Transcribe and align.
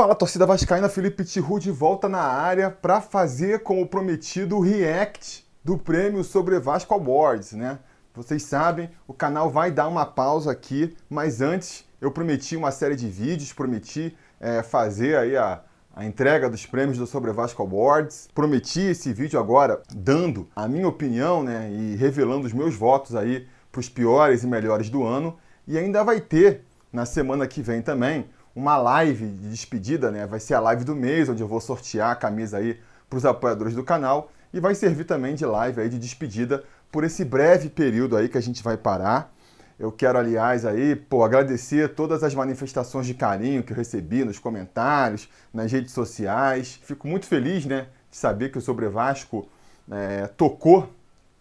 Fala 0.00 0.14
torcida 0.14 0.46
vascaína, 0.46 0.88
Felipe 0.88 1.26
Tiru 1.26 1.60
de 1.60 1.70
volta 1.70 2.08
na 2.08 2.22
área 2.22 2.70
para 2.70 3.02
fazer 3.02 3.62
como 3.62 3.86
prometido 3.86 4.56
o 4.56 4.60
react 4.62 5.46
do 5.62 5.76
prêmio 5.76 6.24
sobre 6.24 6.58
Vasco 6.58 6.94
Awards, 6.94 7.52
né? 7.52 7.78
Vocês 8.14 8.44
sabem, 8.44 8.88
o 9.06 9.12
canal 9.12 9.50
vai 9.50 9.70
dar 9.70 9.88
uma 9.88 10.06
pausa 10.06 10.52
aqui, 10.52 10.96
mas 11.06 11.42
antes 11.42 11.84
eu 12.00 12.10
prometi 12.10 12.56
uma 12.56 12.70
série 12.70 12.96
de 12.96 13.10
vídeos, 13.10 13.52
prometi 13.52 14.16
é, 14.40 14.62
fazer 14.62 15.18
aí 15.18 15.36
a, 15.36 15.60
a 15.94 16.06
entrega 16.06 16.48
dos 16.48 16.64
prêmios 16.64 16.96
do 16.96 17.06
Sobre 17.06 17.30
Vasco 17.30 17.62
Awards. 17.62 18.26
Prometi 18.34 18.80
esse 18.80 19.12
vídeo 19.12 19.38
agora 19.38 19.82
dando 19.94 20.48
a 20.56 20.66
minha 20.66 20.88
opinião, 20.88 21.42
né, 21.42 21.70
e 21.70 21.94
revelando 21.94 22.46
os 22.46 22.54
meus 22.54 22.74
votos 22.74 23.14
aí 23.14 23.46
para 23.70 23.80
os 23.80 23.88
piores 23.90 24.44
e 24.44 24.46
melhores 24.46 24.88
do 24.88 25.04
ano. 25.04 25.36
E 25.68 25.76
ainda 25.76 26.02
vai 26.02 26.22
ter 26.22 26.64
na 26.90 27.04
semana 27.04 27.46
que 27.46 27.60
vem 27.60 27.82
também 27.82 28.30
uma 28.54 28.76
live 28.76 29.26
de 29.26 29.50
despedida, 29.50 30.10
né? 30.10 30.26
Vai 30.26 30.40
ser 30.40 30.54
a 30.54 30.60
live 30.60 30.84
do 30.84 30.94
mês, 30.94 31.28
onde 31.28 31.42
eu 31.42 31.48
vou 31.48 31.60
sortear 31.60 32.10
a 32.10 32.16
camisa 32.16 32.58
aí 32.58 32.78
para 33.08 33.16
os 33.16 33.24
apoiadores 33.24 33.74
do 33.74 33.82
canal 33.82 34.30
e 34.52 34.60
vai 34.60 34.74
servir 34.74 35.04
também 35.04 35.34
de 35.34 35.44
live 35.44 35.80
aí 35.80 35.88
de 35.88 35.98
despedida 35.98 36.64
por 36.90 37.04
esse 37.04 37.24
breve 37.24 37.68
período 37.68 38.16
aí 38.16 38.28
que 38.28 38.38
a 38.38 38.40
gente 38.40 38.62
vai 38.62 38.76
parar. 38.76 39.32
Eu 39.78 39.90
quero, 39.90 40.18
aliás, 40.18 40.66
aí, 40.66 40.94
pô, 40.94 41.24
agradecer 41.24 41.94
todas 41.94 42.22
as 42.22 42.34
manifestações 42.34 43.06
de 43.06 43.14
carinho 43.14 43.62
que 43.62 43.72
eu 43.72 43.76
recebi 43.76 44.24
nos 44.24 44.38
comentários, 44.38 45.28
nas 45.54 45.72
redes 45.72 45.92
sociais. 45.92 46.78
Fico 46.82 47.08
muito 47.08 47.26
feliz, 47.26 47.64
né, 47.64 47.86
de 48.10 48.16
saber 48.16 48.50
que 48.50 48.58
o 48.58 48.60
Sobre 48.60 48.88
Vasco 48.88 49.48
é, 49.90 50.26
tocou 50.26 50.90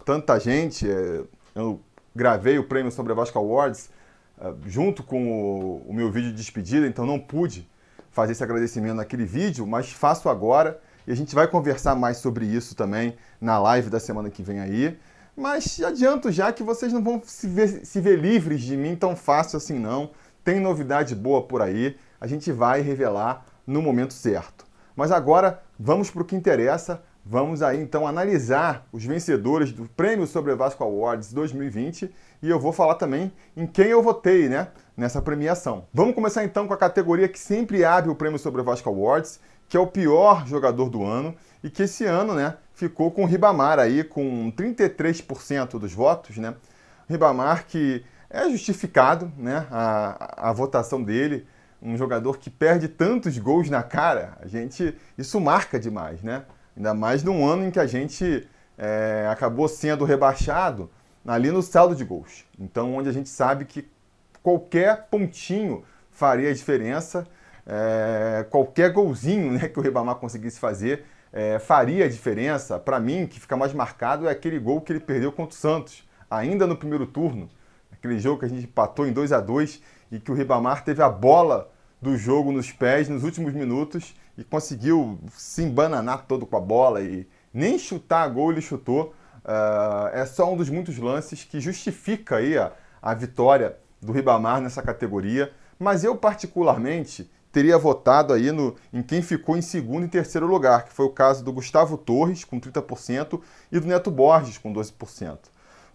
tanta 0.05 0.39
gente. 0.39 0.89
É, 0.89 1.21
eu 1.53 1.81
gravei 2.15 2.57
o 2.57 2.63
prêmio 2.63 2.91
Sobre 2.91 3.13
Vasco 3.13 3.37
Awards 3.37 3.89
junto 4.65 5.03
com 5.03 5.31
o, 5.31 5.89
o 5.89 5.93
meu 5.93 6.11
vídeo 6.11 6.31
de 6.31 6.37
despedida, 6.37 6.87
então 6.87 7.05
não 7.05 7.19
pude 7.19 7.69
fazer 8.11 8.31
esse 8.31 8.43
agradecimento 8.43 8.95
naquele 8.95 9.25
vídeo, 9.25 9.65
mas 9.65 9.91
faço 9.91 10.29
agora 10.29 10.79
e 11.07 11.11
a 11.11 11.15
gente 11.15 11.33
vai 11.33 11.47
conversar 11.47 11.95
mais 11.95 12.17
sobre 12.17 12.45
isso 12.45 12.75
também 12.75 13.15
na 13.41 13.57
live 13.59 13.89
da 13.89 13.99
semana 13.99 14.29
que 14.29 14.43
vem 14.43 14.59
aí. 14.59 14.97
Mas 15.35 15.81
adianto 15.81 16.31
já 16.31 16.51
que 16.51 16.61
vocês 16.61 16.91
não 16.91 17.03
vão 17.03 17.21
se 17.25 17.47
ver, 17.47 17.85
se 17.85 18.01
ver 18.01 18.19
livres 18.19 18.61
de 18.61 18.75
mim 18.75 18.95
tão 18.95 19.15
fácil 19.15 19.57
assim, 19.57 19.79
não. 19.79 20.11
Tem 20.43 20.59
novidade 20.59 21.15
boa 21.15 21.43
por 21.43 21.61
aí, 21.61 21.97
a 22.19 22.27
gente 22.27 22.51
vai 22.51 22.81
revelar 22.81 23.45
no 23.65 23.81
momento 23.81 24.13
certo. 24.13 24.65
Mas 24.95 25.11
agora 25.11 25.61
vamos 25.79 26.11
para 26.11 26.21
o 26.21 26.25
que 26.25 26.35
interessa. 26.35 27.01
Vamos 27.25 27.61
aí 27.61 27.79
então 27.79 28.07
analisar 28.07 28.87
os 28.91 29.03
vencedores 29.03 29.71
do 29.71 29.85
Prêmio 29.85 30.25
Sobre 30.25 30.55
Vasco 30.55 30.83
Awards 30.83 31.31
2020 31.33 32.09
e 32.41 32.49
eu 32.49 32.59
vou 32.59 32.71
falar 32.71 32.95
também 32.95 33.31
em 33.55 33.67
quem 33.67 33.87
eu 33.87 34.01
votei, 34.01 34.49
né, 34.49 34.69
nessa 34.95 35.21
premiação. 35.21 35.85
Vamos 35.93 36.15
começar 36.15 36.43
então 36.43 36.67
com 36.67 36.73
a 36.73 36.77
categoria 36.77 37.27
que 37.27 37.37
sempre 37.37 37.83
abre 37.83 38.09
o 38.09 38.15
Prêmio 38.15 38.39
Sobre 38.39 38.63
Vasco 38.63 38.89
Awards, 38.89 39.39
que 39.67 39.77
é 39.77 39.79
o 39.79 39.85
pior 39.85 40.47
jogador 40.47 40.89
do 40.89 41.03
ano 41.03 41.35
e 41.63 41.69
que 41.69 41.83
esse 41.83 42.05
ano, 42.05 42.33
né, 42.33 42.55
ficou 42.73 43.11
com 43.11 43.23
o 43.23 43.27
Ribamar 43.27 43.77
aí 43.77 44.03
com 44.03 44.51
33% 44.51 45.77
dos 45.77 45.93
votos, 45.93 46.37
né? 46.37 46.55
Ribamar 47.07 47.65
que 47.67 48.03
é 48.29 48.49
justificado, 48.49 49.31
né, 49.37 49.67
a, 49.69 50.49
a 50.49 50.53
votação 50.53 51.03
dele, 51.03 51.45
um 51.81 51.97
jogador 51.97 52.37
que 52.37 52.49
perde 52.49 52.87
tantos 52.87 53.37
gols 53.37 53.69
na 53.69 53.83
cara, 53.83 54.37
a 54.41 54.47
gente 54.47 54.95
isso 55.17 55.39
marca 55.39 55.79
demais, 55.79 56.21
né? 56.21 56.43
Ainda 56.79 56.93
mais 56.93 57.23
num 57.23 57.45
ano 57.45 57.65
em 57.65 57.71
que 57.71 57.79
a 57.79 57.85
gente 57.85 58.47
é, 58.77 59.27
acabou 59.29 59.67
sendo 59.67 60.05
rebaixado 60.05 60.89
ali 61.27 61.51
no 61.51 61.61
saldo 61.61 61.93
de 61.93 62.05
gols. 62.05 62.45
Então, 62.57 62.95
onde 62.95 63.09
a 63.09 63.11
gente 63.11 63.27
sabe 63.27 63.65
que 63.65 63.85
qualquer 64.41 65.07
pontinho 65.11 65.83
faria 66.09 66.53
diferença, 66.53 67.27
é, 67.67 68.45
qualquer 68.49 68.93
golzinho 68.93 69.51
né, 69.51 69.67
que 69.67 69.77
o 69.77 69.81
Ribamar 69.81 70.15
conseguisse 70.15 70.57
fazer 70.57 71.03
é, 71.33 71.59
faria 71.59 72.09
diferença. 72.09 72.79
Para 72.79 72.97
mim, 72.97 73.27
que 73.27 73.41
fica 73.41 73.57
mais 73.57 73.73
marcado 73.73 74.25
é 74.25 74.31
aquele 74.31 74.57
gol 74.57 74.79
que 74.79 74.93
ele 74.93 75.01
perdeu 75.01 75.33
contra 75.33 75.53
o 75.53 75.59
Santos, 75.59 76.07
ainda 76.31 76.65
no 76.65 76.77
primeiro 76.77 77.05
turno. 77.05 77.49
Aquele 77.91 78.17
jogo 78.19 78.39
que 78.39 78.45
a 78.45 78.49
gente 78.49 78.63
empatou 78.63 79.05
em 79.05 79.11
2 79.11 79.33
a 79.33 79.41
2 79.41 79.81
e 80.13 80.19
que 80.19 80.31
o 80.31 80.33
Ribamar 80.33 80.85
teve 80.85 81.03
a 81.03 81.09
bola 81.09 81.69
do 82.01 82.17
jogo 82.17 82.51
nos 82.51 82.71
pés 82.71 83.09
nos 83.09 83.23
últimos 83.23 83.53
minutos 83.53 84.15
e 84.37 84.43
conseguiu 84.43 85.19
se 85.33 85.63
embananar 85.63 86.25
todo 86.25 86.45
com 86.45 86.55
a 86.55 86.61
bola 86.61 87.01
e 87.01 87.27
nem 87.53 87.77
chutar 87.77 88.27
gol 88.29 88.51
ele 88.51 88.61
chutou. 88.61 89.13
Uh, 89.43 90.07
é 90.13 90.25
só 90.25 90.51
um 90.51 90.55
dos 90.55 90.69
muitos 90.69 90.97
lances 90.97 91.43
que 91.43 91.59
justifica 91.59 92.37
aí 92.37 92.57
a, 92.57 92.71
a 93.01 93.13
vitória 93.13 93.77
do 94.01 94.11
Ribamar 94.11 94.61
nessa 94.61 94.81
categoria. 94.81 95.51
Mas 95.77 96.03
eu, 96.03 96.15
particularmente, 96.15 97.29
teria 97.51 97.77
votado 97.77 98.33
aí 98.33 98.51
no, 98.51 98.75
em 98.93 99.01
quem 99.01 99.21
ficou 99.21 99.57
em 99.57 99.61
segundo 99.61 100.05
e 100.05 100.09
terceiro 100.09 100.45
lugar, 100.45 100.85
que 100.85 100.93
foi 100.93 101.05
o 101.05 101.11
caso 101.11 101.43
do 101.43 101.51
Gustavo 101.51 101.97
Torres, 101.97 102.43
com 102.43 102.59
30%, 102.59 103.41
e 103.71 103.79
do 103.79 103.87
Neto 103.87 104.11
Borges, 104.11 104.57
com 104.57 104.73
12%. 104.73 105.37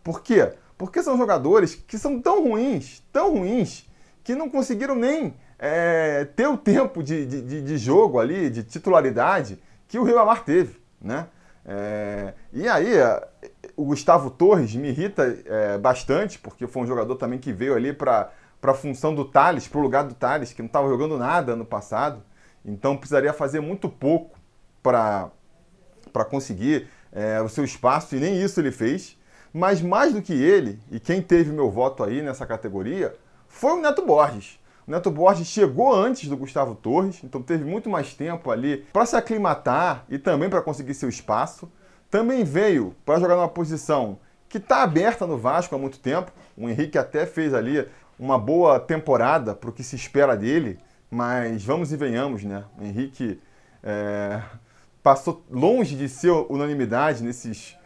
Por 0.02 0.22
quê? 0.22 0.52
Porque 0.76 1.02
são 1.02 1.16
jogadores 1.16 1.74
que 1.74 1.98
são 1.98 2.20
tão 2.20 2.48
ruins, 2.48 3.02
tão 3.12 3.38
ruins, 3.38 3.88
que 4.22 4.34
não 4.34 4.50
conseguiram 4.50 4.94
nem 4.94 5.34
é, 5.58 6.24
ter 6.24 6.46
o 6.46 6.56
tempo 6.56 7.02
de, 7.02 7.26
de, 7.26 7.62
de, 7.62 7.78
jogo 7.78 8.18
ali, 8.18 8.50
de 8.50 8.62
titularidade, 8.62 9.58
que 9.88 9.98
o 9.98 10.04
Ribamar 10.04 10.44
teve, 10.44 10.80
né? 11.00 11.28
É, 11.66 12.34
e 12.52 12.68
aí, 12.68 12.92
o 13.76 13.84
Gustavo 13.84 14.30
Torres 14.30 14.74
me 14.74 14.88
irrita 14.88 15.38
é, 15.46 15.78
bastante, 15.78 16.38
porque 16.38 16.66
foi 16.66 16.82
um 16.82 16.86
jogador 16.86 17.16
também 17.16 17.38
que 17.38 17.52
veio 17.52 17.74
ali 17.74 17.92
para 17.92 18.30
a 18.62 18.74
função 18.74 19.14
do 19.14 19.24
Thales, 19.24 19.66
para 19.66 19.78
o 19.78 19.82
lugar 19.82 20.04
do 20.04 20.14
Thales, 20.14 20.52
que 20.52 20.62
não 20.62 20.66
estava 20.66 20.88
jogando 20.88 21.16
nada 21.16 21.56
no 21.56 21.64
passado. 21.64 22.22
Então 22.64 22.96
precisaria 22.96 23.32
fazer 23.32 23.60
muito 23.60 23.88
pouco 23.88 24.38
para 24.82 25.30
conseguir 26.30 26.88
é, 27.12 27.40
o 27.40 27.48
seu 27.48 27.64
espaço, 27.64 28.14
e 28.16 28.20
nem 28.20 28.40
isso 28.42 28.60
ele 28.60 28.70
fez. 28.70 29.18
Mas 29.52 29.80
mais 29.80 30.12
do 30.12 30.20
que 30.20 30.32
ele, 30.32 30.80
e 30.90 30.98
quem 30.98 31.22
teve 31.22 31.52
meu 31.52 31.70
voto 31.70 32.02
aí 32.02 32.20
nessa 32.20 32.44
categoria, 32.44 33.14
foi 33.46 33.72
o 33.72 33.80
Neto 33.80 34.04
Borges. 34.04 34.58
O 34.86 34.90
Neto 34.90 35.10
Borges 35.10 35.46
chegou 35.46 35.94
antes 35.94 36.28
do 36.28 36.36
Gustavo 36.36 36.74
Torres, 36.74 37.22
então 37.24 37.40
teve 37.40 37.64
muito 37.64 37.88
mais 37.88 38.12
tempo 38.14 38.50
ali 38.50 38.84
para 38.92 39.06
se 39.06 39.16
aclimatar 39.16 40.04
e 40.08 40.18
também 40.18 40.50
para 40.50 40.60
conseguir 40.60 40.94
seu 40.94 41.08
espaço. 41.08 41.70
Também 42.10 42.44
veio 42.44 42.94
para 43.04 43.18
jogar 43.18 43.36
numa 43.36 43.48
posição 43.48 44.18
que 44.48 44.58
está 44.58 44.82
aberta 44.82 45.26
no 45.26 45.38
Vasco 45.38 45.74
há 45.74 45.78
muito 45.78 45.98
tempo. 45.98 46.30
O 46.56 46.68
Henrique 46.68 46.98
até 46.98 47.24
fez 47.24 47.54
ali 47.54 47.88
uma 48.18 48.38
boa 48.38 48.78
temporada 48.78 49.54
para 49.54 49.70
o 49.70 49.72
que 49.72 49.82
se 49.82 49.96
espera 49.96 50.36
dele, 50.36 50.78
mas 51.10 51.64
vamos 51.64 51.92
e 51.92 51.96
venhamos, 51.96 52.44
né? 52.44 52.64
O 52.78 52.84
Henrique 52.84 53.40
é, 53.82 54.40
passou 55.02 55.42
longe 55.50 55.96
de 55.96 56.08
ser 56.08 56.30
unanimidade 56.30 57.22
nesses 57.24 57.76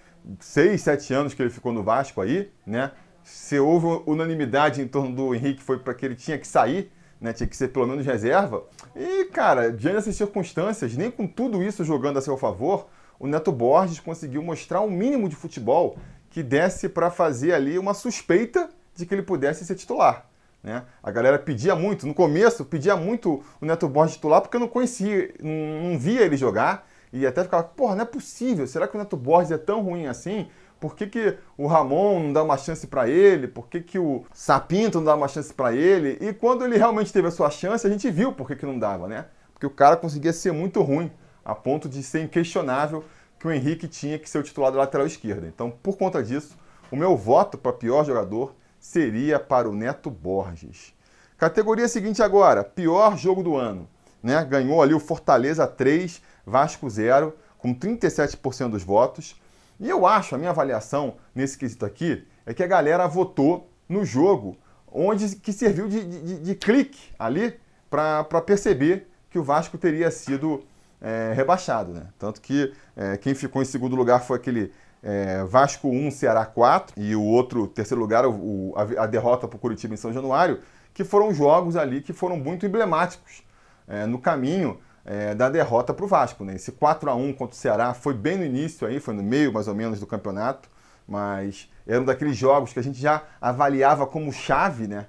seis, 0.40 0.82
sete 0.82 1.14
anos 1.14 1.32
que 1.32 1.40
ele 1.40 1.50
ficou 1.50 1.72
no 1.72 1.82
Vasco 1.82 2.20
aí, 2.20 2.50
né? 2.66 2.90
Se 3.28 3.58
houve 3.58 4.02
unanimidade 4.06 4.80
em 4.80 4.88
torno 4.88 5.14
do 5.14 5.34
Henrique 5.34 5.62
foi 5.62 5.78
para 5.78 5.94
que 5.94 6.04
ele 6.04 6.14
tinha 6.14 6.38
que 6.38 6.46
sair, 6.46 6.90
né? 7.20 7.32
Tinha 7.32 7.46
que 7.46 7.56
ser 7.56 7.68
pelo 7.68 7.86
menos 7.86 8.04
reserva. 8.04 8.64
E, 8.96 9.26
cara, 9.26 9.70
diante 9.70 9.96
dessas 9.96 10.16
circunstâncias, 10.16 10.96
nem 10.96 11.10
com 11.10 11.26
tudo 11.26 11.62
isso 11.62 11.84
jogando 11.84 12.18
a 12.18 12.22
seu 12.22 12.36
favor, 12.36 12.88
o 13.18 13.26
Neto 13.26 13.52
Borges 13.52 14.00
conseguiu 14.00 14.42
mostrar 14.42 14.80
um 14.80 14.90
mínimo 14.90 15.28
de 15.28 15.36
futebol 15.36 15.98
que 16.30 16.42
desse 16.42 16.88
para 16.88 17.10
fazer 17.10 17.52
ali 17.52 17.78
uma 17.78 17.94
suspeita 17.94 18.70
de 18.94 19.04
que 19.04 19.14
ele 19.14 19.22
pudesse 19.22 19.64
ser 19.64 19.74
titular. 19.74 20.26
Né? 20.62 20.84
A 21.02 21.10
galera 21.10 21.38
pedia 21.38 21.76
muito, 21.76 22.06
no 22.06 22.14
começo, 22.14 22.64
pedia 22.64 22.96
muito 22.96 23.42
o 23.60 23.66
Neto 23.66 23.88
Borges 23.88 24.16
titular 24.16 24.40
porque 24.40 24.56
eu 24.56 24.60
não 24.60 24.68
conhecia, 24.68 25.34
não, 25.40 25.90
não 25.90 25.98
via 25.98 26.22
ele 26.22 26.36
jogar 26.36 26.88
e 27.12 27.26
até 27.26 27.42
ficava, 27.42 27.62
porra, 27.62 27.94
não 27.94 28.02
é 28.02 28.06
possível, 28.06 28.66
será 28.66 28.86
que 28.86 28.96
o 28.96 28.98
Neto 28.98 29.16
Borges 29.16 29.50
é 29.52 29.58
tão 29.58 29.82
ruim 29.82 30.06
assim? 30.06 30.48
Por 30.80 30.94
que, 30.94 31.06
que 31.06 31.36
o 31.56 31.66
Ramon 31.66 32.20
não 32.20 32.32
dá 32.32 32.42
uma 32.42 32.56
chance 32.56 32.86
para 32.86 33.08
ele? 33.08 33.48
Por 33.48 33.68
que, 33.68 33.80
que 33.80 33.98
o 33.98 34.24
Sapinto 34.32 34.98
não 34.98 35.04
dá 35.04 35.14
uma 35.14 35.28
chance 35.28 35.52
para 35.52 35.74
ele? 35.74 36.18
E 36.20 36.32
quando 36.32 36.64
ele 36.64 36.76
realmente 36.76 37.12
teve 37.12 37.28
a 37.28 37.30
sua 37.32 37.50
chance, 37.50 37.86
a 37.86 37.90
gente 37.90 38.10
viu 38.10 38.32
por 38.32 38.46
que, 38.46 38.56
que 38.56 38.66
não 38.66 38.78
dava, 38.78 39.08
né? 39.08 39.26
Porque 39.52 39.66
o 39.66 39.70
cara 39.70 39.96
conseguia 39.96 40.32
ser 40.32 40.52
muito 40.52 40.80
ruim, 40.82 41.10
a 41.44 41.54
ponto 41.54 41.88
de 41.88 42.02
ser 42.02 42.22
inquestionável 42.22 43.04
que 43.38 43.46
o 43.46 43.52
Henrique 43.52 43.88
tinha 43.88 44.18
que 44.18 44.28
ser 44.28 44.38
o 44.38 44.42
titular 44.42 44.70
da 44.70 44.78
lateral 44.78 45.06
esquerda. 45.06 45.46
Então, 45.46 45.70
por 45.70 45.96
conta 45.96 46.22
disso, 46.22 46.56
o 46.90 46.96
meu 46.96 47.16
voto 47.16 47.58
para 47.58 47.72
pior 47.72 48.04
jogador 48.04 48.54
seria 48.78 49.38
para 49.38 49.68
o 49.68 49.74
Neto 49.74 50.10
Borges. 50.10 50.94
Categoria 51.36 51.86
seguinte 51.86 52.22
agora, 52.22 52.64
pior 52.64 53.16
jogo 53.16 53.42
do 53.42 53.56
ano. 53.56 53.88
Né? 54.22 54.44
Ganhou 54.44 54.82
ali 54.82 54.94
o 54.94 55.00
Fortaleza 55.00 55.66
3, 55.66 56.20
Vasco 56.44 56.88
0, 56.88 57.34
com 57.58 57.74
37% 57.74 58.70
dos 58.70 58.82
votos. 58.82 59.36
E 59.80 59.88
eu 59.88 60.06
acho, 60.06 60.34
a 60.34 60.38
minha 60.38 60.50
avaliação 60.50 61.16
nesse 61.34 61.56
quesito 61.56 61.86
aqui, 61.86 62.26
é 62.44 62.52
que 62.52 62.62
a 62.62 62.66
galera 62.66 63.06
votou 63.06 63.70
no 63.88 64.04
jogo 64.04 64.56
onde 64.90 65.36
que 65.36 65.52
serviu 65.52 65.88
de, 65.88 66.04
de, 66.04 66.40
de 66.40 66.54
clique 66.54 67.12
ali 67.18 67.54
para 67.90 68.24
perceber 68.44 69.08
que 69.30 69.38
o 69.38 69.42
Vasco 69.42 69.78
teria 69.78 70.10
sido 70.10 70.64
é, 71.00 71.32
rebaixado. 71.34 71.92
Né? 71.92 72.06
Tanto 72.18 72.40
que 72.40 72.72
é, 72.96 73.16
quem 73.16 73.34
ficou 73.34 73.62
em 73.62 73.64
segundo 73.64 73.94
lugar 73.94 74.20
foi 74.20 74.36
aquele 74.36 74.72
é, 75.02 75.44
Vasco 75.44 75.88
1, 75.88 76.10
Ceará 76.10 76.44
4, 76.44 76.94
e 77.00 77.14
o 77.14 77.22
outro, 77.22 77.66
terceiro 77.66 78.00
lugar, 78.00 78.26
o, 78.26 78.74
a, 78.76 79.04
a, 79.04 79.06
derrota 79.06 79.46
para 79.46 79.56
o 79.56 79.60
Curitiba 79.60 79.94
em 79.94 79.96
São 79.96 80.12
Januário, 80.12 80.60
que 80.92 81.04
foram 81.04 81.32
jogos 81.32 81.76
ali 81.76 82.00
que 82.00 82.12
foram 82.12 82.36
muito 82.36 82.66
emblemáticos 82.66 83.42
é, 83.86 84.06
no 84.06 84.18
caminho 84.18 84.78
é, 85.04 85.34
da 85.34 85.48
derrota 85.48 85.94
para 85.94 86.04
o 86.04 86.08
Vasco. 86.08 86.44
Né? 86.44 86.54
Esse 86.54 86.72
4 86.72 87.10
a 87.10 87.14
1 87.14 87.32
contra 87.32 87.54
o 87.54 87.58
Ceará 87.58 87.94
foi 87.94 88.14
bem 88.14 88.36
no 88.36 88.44
início, 88.44 88.86
aí, 88.86 89.00
foi 89.00 89.14
no 89.14 89.22
meio 89.22 89.52
mais 89.52 89.68
ou 89.68 89.74
menos 89.74 90.00
do 90.00 90.06
campeonato, 90.06 90.68
mas 91.06 91.70
era 91.86 92.00
um 92.00 92.04
daqueles 92.04 92.36
jogos 92.36 92.72
que 92.72 92.78
a 92.78 92.82
gente 92.82 93.00
já 93.00 93.22
avaliava 93.40 94.06
como 94.06 94.32
chave 94.32 94.86
né? 94.86 95.06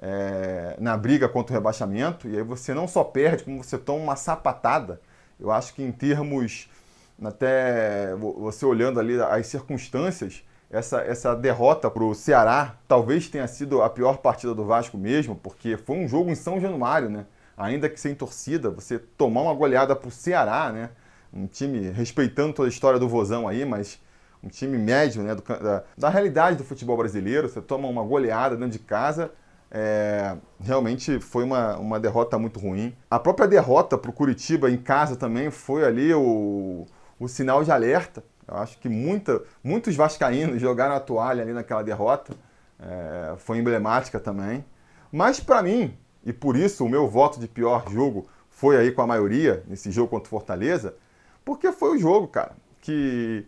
É, 0.00 0.76
na 0.80 0.96
briga 0.96 1.28
contra 1.28 1.52
o 1.52 1.56
rebaixamento, 1.56 2.28
e 2.28 2.36
aí 2.36 2.42
você 2.42 2.74
não 2.74 2.88
só 2.88 3.04
perde, 3.04 3.44
como 3.44 3.62
você 3.62 3.78
toma 3.78 4.02
uma 4.02 4.16
sapatada. 4.16 5.00
Eu 5.38 5.52
acho 5.52 5.74
que 5.74 5.82
em 5.82 5.92
termos, 5.92 6.68
até 7.22 8.12
você 8.16 8.66
olhando 8.66 8.98
ali 8.98 9.20
as 9.20 9.46
circunstâncias, 9.46 10.42
essa, 10.72 11.02
essa 11.02 11.36
derrota 11.36 11.90
para 11.90 12.02
o 12.02 12.14
Ceará 12.14 12.76
talvez 12.88 13.28
tenha 13.28 13.46
sido 13.46 13.82
a 13.82 13.90
pior 13.90 14.16
partida 14.16 14.54
do 14.54 14.64
Vasco 14.64 14.96
mesmo, 14.96 15.36
porque 15.36 15.76
foi 15.76 15.98
um 15.98 16.08
jogo 16.08 16.30
em 16.30 16.34
São 16.34 16.58
Januário, 16.58 17.10
né? 17.10 17.26
Ainda 17.56 17.88
que 17.88 18.00
sem 18.00 18.14
torcida, 18.14 18.70
você 18.70 18.98
tomar 18.98 19.42
uma 19.42 19.54
goleada 19.54 19.94
para 19.94 20.08
o 20.08 20.10
Ceará, 20.10 20.72
né? 20.72 20.90
Um 21.32 21.46
time 21.46 21.90
respeitando 21.90 22.52
toda 22.52 22.68
a 22.68 22.70
história 22.70 22.98
do 22.98 23.08
Vozão 23.08 23.48
aí, 23.48 23.64
mas 23.64 24.00
um 24.42 24.48
time 24.48 24.76
médio, 24.78 25.22
né? 25.22 25.34
Do, 25.34 25.42
da, 25.42 25.84
da, 25.96 26.08
realidade 26.08 26.56
do 26.56 26.64
futebol 26.64 26.96
brasileiro, 26.96 27.48
você 27.48 27.60
toma 27.60 27.88
uma 27.88 28.02
goleada 28.02 28.56
dentro 28.56 28.72
de 28.72 28.78
casa. 28.78 29.30
É, 29.70 30.36
realmente 30.60 31.18
foi 31.20 31.44
uma, 31.44 31.76
uma 31.78 31.98
derrota 31.98 32.38
muito 32.38 32.60
ruim. 32.60 32.94
A 33.10 33.18
própria 33.18 33.48
derrota 33.48 33.96
para 33.96 34.10
o 34.10 34.12
Curitiba 34.12 34.70
em 34.70 34.76
casa 34.76 35.16
também 35.16 35.50
foi 35.50 35.84
ali 35.84 36.12
o, 36.12 36.86
o 37.18 37.28
sinal 37.28 37.64
de 37.64 37.70
alerta 37.70 38.22
eu 38.46 38.56
acho 38.58 38.78
que 38.78 38.88
muita, 38.88 39.42
muitos 39.62 39.94
vascaínos 39.94 40.60
jogaram 40.60 40.94
a 40.94 41.00
toalha 41.00 41.42
ali 41.42 41.52
naquela 41.52 41.82
derrota. 41.82 42.34
É, 42.78 43.34
foi 43.38 43.58
emblemática 43.58 44.18
também. 44.18 44.64
Mas 45.10 45.40
para 45.40 45.62
mim, 45.62 45.96
e 46.24 46.32
por 46.32 46.56
isso 46.56 46.84
o 46.84 46.88
meu 46.88 47.08
voto 47.08 47.38
de 47.40 47.48
pior 47.48 47.90
jogo 47.90 48.26
foi 48.50 48.76
aí 48.76 48.92
com 48.92 49.02
a 49.02 49.06
maioria, 49.06 49.62
nesse 49.66 49.90
jogo 49.90 50.08
contra 50.08 50.26
o 50.26 50.30
Fortaleza, 50.30 50.94
porque 51.44 51.72
foi 51.72 51.96
o 51.96 51.98
jogo, 51.98 52.28
cara, 52.28 52.52
que, 52.80 53.44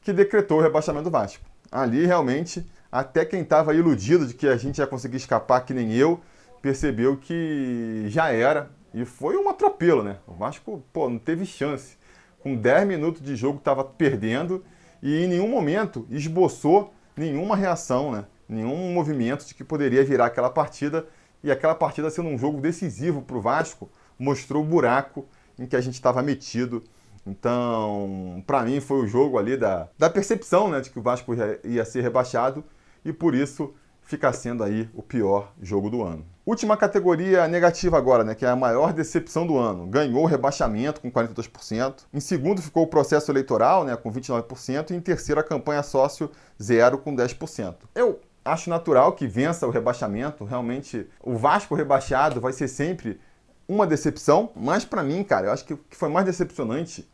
que 0.00 0.12
decretou 0.12 0.58
o 0.58 0.62
rebaixamento 0.62 1.04
do 1.04 1.10
Vasco. 1.10 1.44
Ali 1.70 2.06
realmente, 2.06 2.66
até 2.90 3.24
quem 3.24 3.42
estava 3.42 3.74
iludido 3.74 4.26
de 4.26 4.34
que 4.34 4.48
a 4.48 4.56
gente 4.56 4.78
ia 4.78 4.86
conseguir 4.86 5.18
escapar, 5.18 5.60
que 5.60 5.74
nem 5.74 5.94
eu, 5.94 6.20
percebeu 6.60 7.16
que 7.16 8.04
já 8.08 8.32
era. 8.32 8.70
E 8.92 9.04
foi 9.04 9.36
um 9.36 9.48
atropelo, 9.48 10.02
né? 10.02 10.16
O 10.26 10.32
Vasco, 10.32 10.82
pô, 10.92 11.08
não 11.08 11.18
teve 11.18 11.44
chance 11.44 11.98
com 12.40 12.54
10 12.56 12.86
minutos 12.86 13.22
de 13.22 13.36
jogo 13.36 13.58
estava 13.58 13.84
perdendo 13.84 14.64
e 15.02 15.24
em 15.24 15.28
nenhum 15.28 15.48
momento 15.48 16.06
esboçou 16.10 16.92
nenhuma 17.16 17.56
reação, 17.56 18.12
né? 18.12 18.24
nenhum 18.48 18.92
movimento 18.92 19.44
de 19.44 19.54
que 19.54 19.64
poderia 19.64 20.04
virar 20.04 20.26
aquela 20.26 20.48
partida. 20.48 21.06
E 21.42 21.50
aquela 21.50 21.74
partida 21.74 22.10
sendo 22.10 22.28
um 22.28 22.38
jogo 22.38 22.60
decisivo 22.60 23.22
para 23.22 23.36
o 23.36 23.40
Vasco, 23.40 23.88
mostrou 24.18 24.62
o 24.62 24.66
buraco 24.66 25.26
em 25.58 25.66
que 25.66 25.76
a 25.76 25.80
gente 25.80 25.94
estava 25.94 26.22
metido. 26.22 26.82
Então, 27.26 28.42
para 28.46 28.62
mim, 28.62 28.80
foi 28.80 28.98
o 28.98 29.06
jogo 29.06 29.38
ali 29.38 29.56
da, 29.56 29.88
da 29.98 30.08
percepção 30.08 30.68
né, 30.68 30.80
de 30.80 30.90
que 30.90 30.98
o 30.98 31.02
Vasco 31.02 31.32
ia 31.64 31.84
ser 31.84 32.00
rebaixado 32.00 32.64
e 33.04 33.12
por 33.12 33.34
isso 33.34 33.74
fica 34.08 34.32
sendo 34.32 34.64
aí 34.64 34.88
o 34.94 35.02
pior 35.02 35.52
jogo 35.60 35.90
do 35.90 36.02
ano. 36.02 36.24
Última 36.46 36.78
categoria 36.78 37.46
negativa 37.46 37.98
agora, 37.98 38.24
né, 38.24 38.34
que 38.34 38.46
é 38.46 38.48
a 38.48 38.56
maior 38.56 38.90
decepção 38.94 39.46
do 39.46 39.58
ano. 39.58 39.86
Ganhou 39.86 40.22
o 40.22 40.26
rebaixamento 40.26 41.02
com 41.02 41.10
42%. 41.10 42.04
Em 42.14 42.20
segundo 42.20 42.62
ficou 42.62 42.84
o 42.84 42.86
processo 42.86 43.30
eleitoral, 43.30 43.84
né, 43.84 43.94
com 43.94 44.10
29%. 44.10 44.90
E 44.90 44.94
em 44.94 45.00
terceiro 45.00 45.38
a 45.38 45.44
campanha 45.44 45.82
sócio 45.82 46.30
zero 46.60 46.96
com 46.96 47.14
10%. 47.14 47.74
Eu 47.94 48.18
acho 48.52 48.70
natural 48.70 49.12
que 49.12 49.26
vença 49.26 49.66
o 49.66 49.70
rebaixamento. 49.70 50.44
Realmente, 50.44 51.06
o 51.22 51.36
Vasco 51.36 51.74
rebaixado 51.74 52.40
vai 52.40 52.52
ser 52.52 52.68
sempre 52.68 53.20
uma 53.68 53.86
decepção. 53.86 54.50
Mas 54.56 54.84
para 54.84 55.02
mim, 55.02 55.22
cara, 55.22 55.46
eu 55.46 55.52
acho 55.52 55.64
que 55.64 55.74
o 55.74 55.78
que 55.78 55.96
foi 55.96 56.08
mais 56.08 56.26
decepcionante 56.26 57.08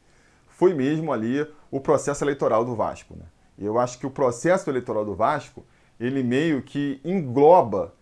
foi 0.49 0.73
mesmo 0.73 1.13
ali 1.13 1.47
o 1.71 1.81
processo 1.81 2.25
eleitoral 2.25 2.65
do 2.65 2.75
Vasco. 2.75 3.15
Né? 3.17 3.25
Eu 3.59 3.79
acho 3.79 3.99
que 3.99 4.07
o 4.07 4.11
processo 4.11 4.71
eleitoral 4.71 5.05
do 5.05 5.15
Vasco 5.15 5.65
ele 5.99 6.23
meio 6.23 6.63
que 6.63 7.01
engloba 7.05 7.93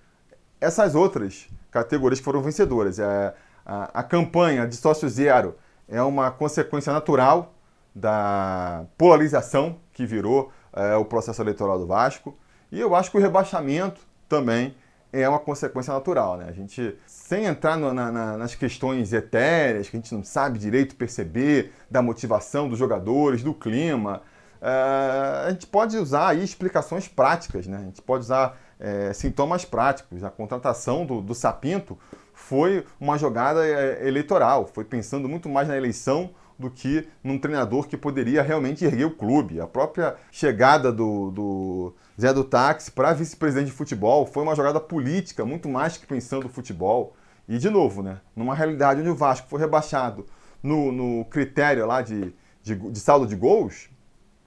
essas 0.60 0.94
outras 0.94 1.48
categorias 1.70 2.20
que 2.20 2.24
foram 2.24 2.42
vencedoras. 2.42 2.98
É, 2.98 3.34
a, 3.64 4.00
a 4.00 4.02
campanha 4.02 4.66
de 4.66 4.76
sócio 4.76 5.08
zero 5.08 5.56
é 5.88 6.02
uma 6.02 6.30
consequência 6.30 6.92
natural 6.92 7.54
da 7.94 8.86
polarização 8.96 9.78
que 9.92 10.06
virou 10.06 10.50
é, 10.72 10.94
o 10.96 11.04
processo 11.04 11.42
eleitoral 11.42 11.78
do 11.78 11.86
Vasco. 11.86 12.36
E 12.72 12.80
eu 12.80 12.94
acho 12.94 13.10
que 13.10 13.18
o 13.18 13.20
rebaixamento 13.20 14.00
também 14.26 14.74
é 15.12 15.28
uma 15.28 15.38
consequência 15.38 15.92
natural. 15.92 16.38
Né? 16.38 16.46
A 16.48 16.52
gente, 16.52 16.96
sem 17.06 17.44
entrar 17.44 17.76
no, 17.76 17.92
na, 17.92 18.10
nas 18.38 18.54
questões 18.54 19.12
etéreas, 19.12 19.90
que 19.90 19.96
a 19.96 20.00
gente 20.00 20.14
não 20.14 20.24
sabe 20.24 20.58
direito 20.58 20.96
perceber, 20.96 21.70
da 21.90 22.00
motivação 22.00 22.70
dos 22.70 22.78
jogadores, 22.78 23.42
do 23.42 23.52
clima, 23.52 24.22
é, 24.62 25.46
a 25.46 25.50
gente 25.50 25.66
pode 25.66 25.98
usar 25.98 26.28
aí 26.28 26.42
explicações 26.42 27.06
práticas, 27.06 27.66
né? 27.66 27.76
A 27.76 27.84
gente 27.84 28.00
pode 28.00 28.22
usar 28.22 28.58
é, 28.80 29.12
sintomas 29.12 29.66
práticos. 29.66 30.24
A 30.24 30.30
contratação 30.30 31.04
do, 31.04 31.20
do 31.20 31.34
Sapinto 31.34 31.98
foi 32.32 32.86
uma 32.98 33.18
jogada 33.18 33.66
é, 33.66 34.08
eleitoral, 34.08 34.66
foi 34.72 34.84
pensando 34.84 35.28
muito 35.28 35.46
mais 35.46 35.68
na 35.68 35.76
eleição 35.76 36.30
do 36.62 36.70
que 36.70 37.06
num 37.22 37.38
treinador 37.38 37.86
que 37.86 37.96
poderia 37.96 38.42
realmente 38.42 38.84
erguer 38.84 39.04
o 39.04 39.10
clube. 39.10 39.60
A 39.60 39.66
própria 39.66 40.16
chegada 40.30 40.90
do, 40.90 41.30
do 41.30 41.94
Zé 42.18 42.32
do 42.32 42.44
Táxi 42.44 42.90
para 42.90 43.12
vice-presidente 43.12 43.66
de 43.66 43.72
futebol 43.72 44.24
foi 44.26 44.42
uma 44.42 44.54
jogada 44.54 44.80
política, 44.80 45.44
muito 45.44 45.68
mais 45.68 45.96
que 45.96 46.06
pensando 46.06 46.44
no 46.44 46.48
futebol. 46.48 47.14
E, 47.48 47.58
de 47.58 47.68
novo, 47.68 48.02
né, 48.02 48.20
numa 48.34 48.54
realidade 48.54 49.00
onde 49.00 49.10
o 49.10 49.14
Vasco 49.14 49.48
foi 49.48 49.60
rebaixado 49.60 50.26
no, 50.62 50.92
no 50.92 51.24
critério 51.26 51.86
lá 51.86 52.00
de, 52.00 52.32
de, 52.62 52.74
de 52.76 53.00
saldo 53.00 53.26
de 53.26 53.36
gols, 53.36 53.90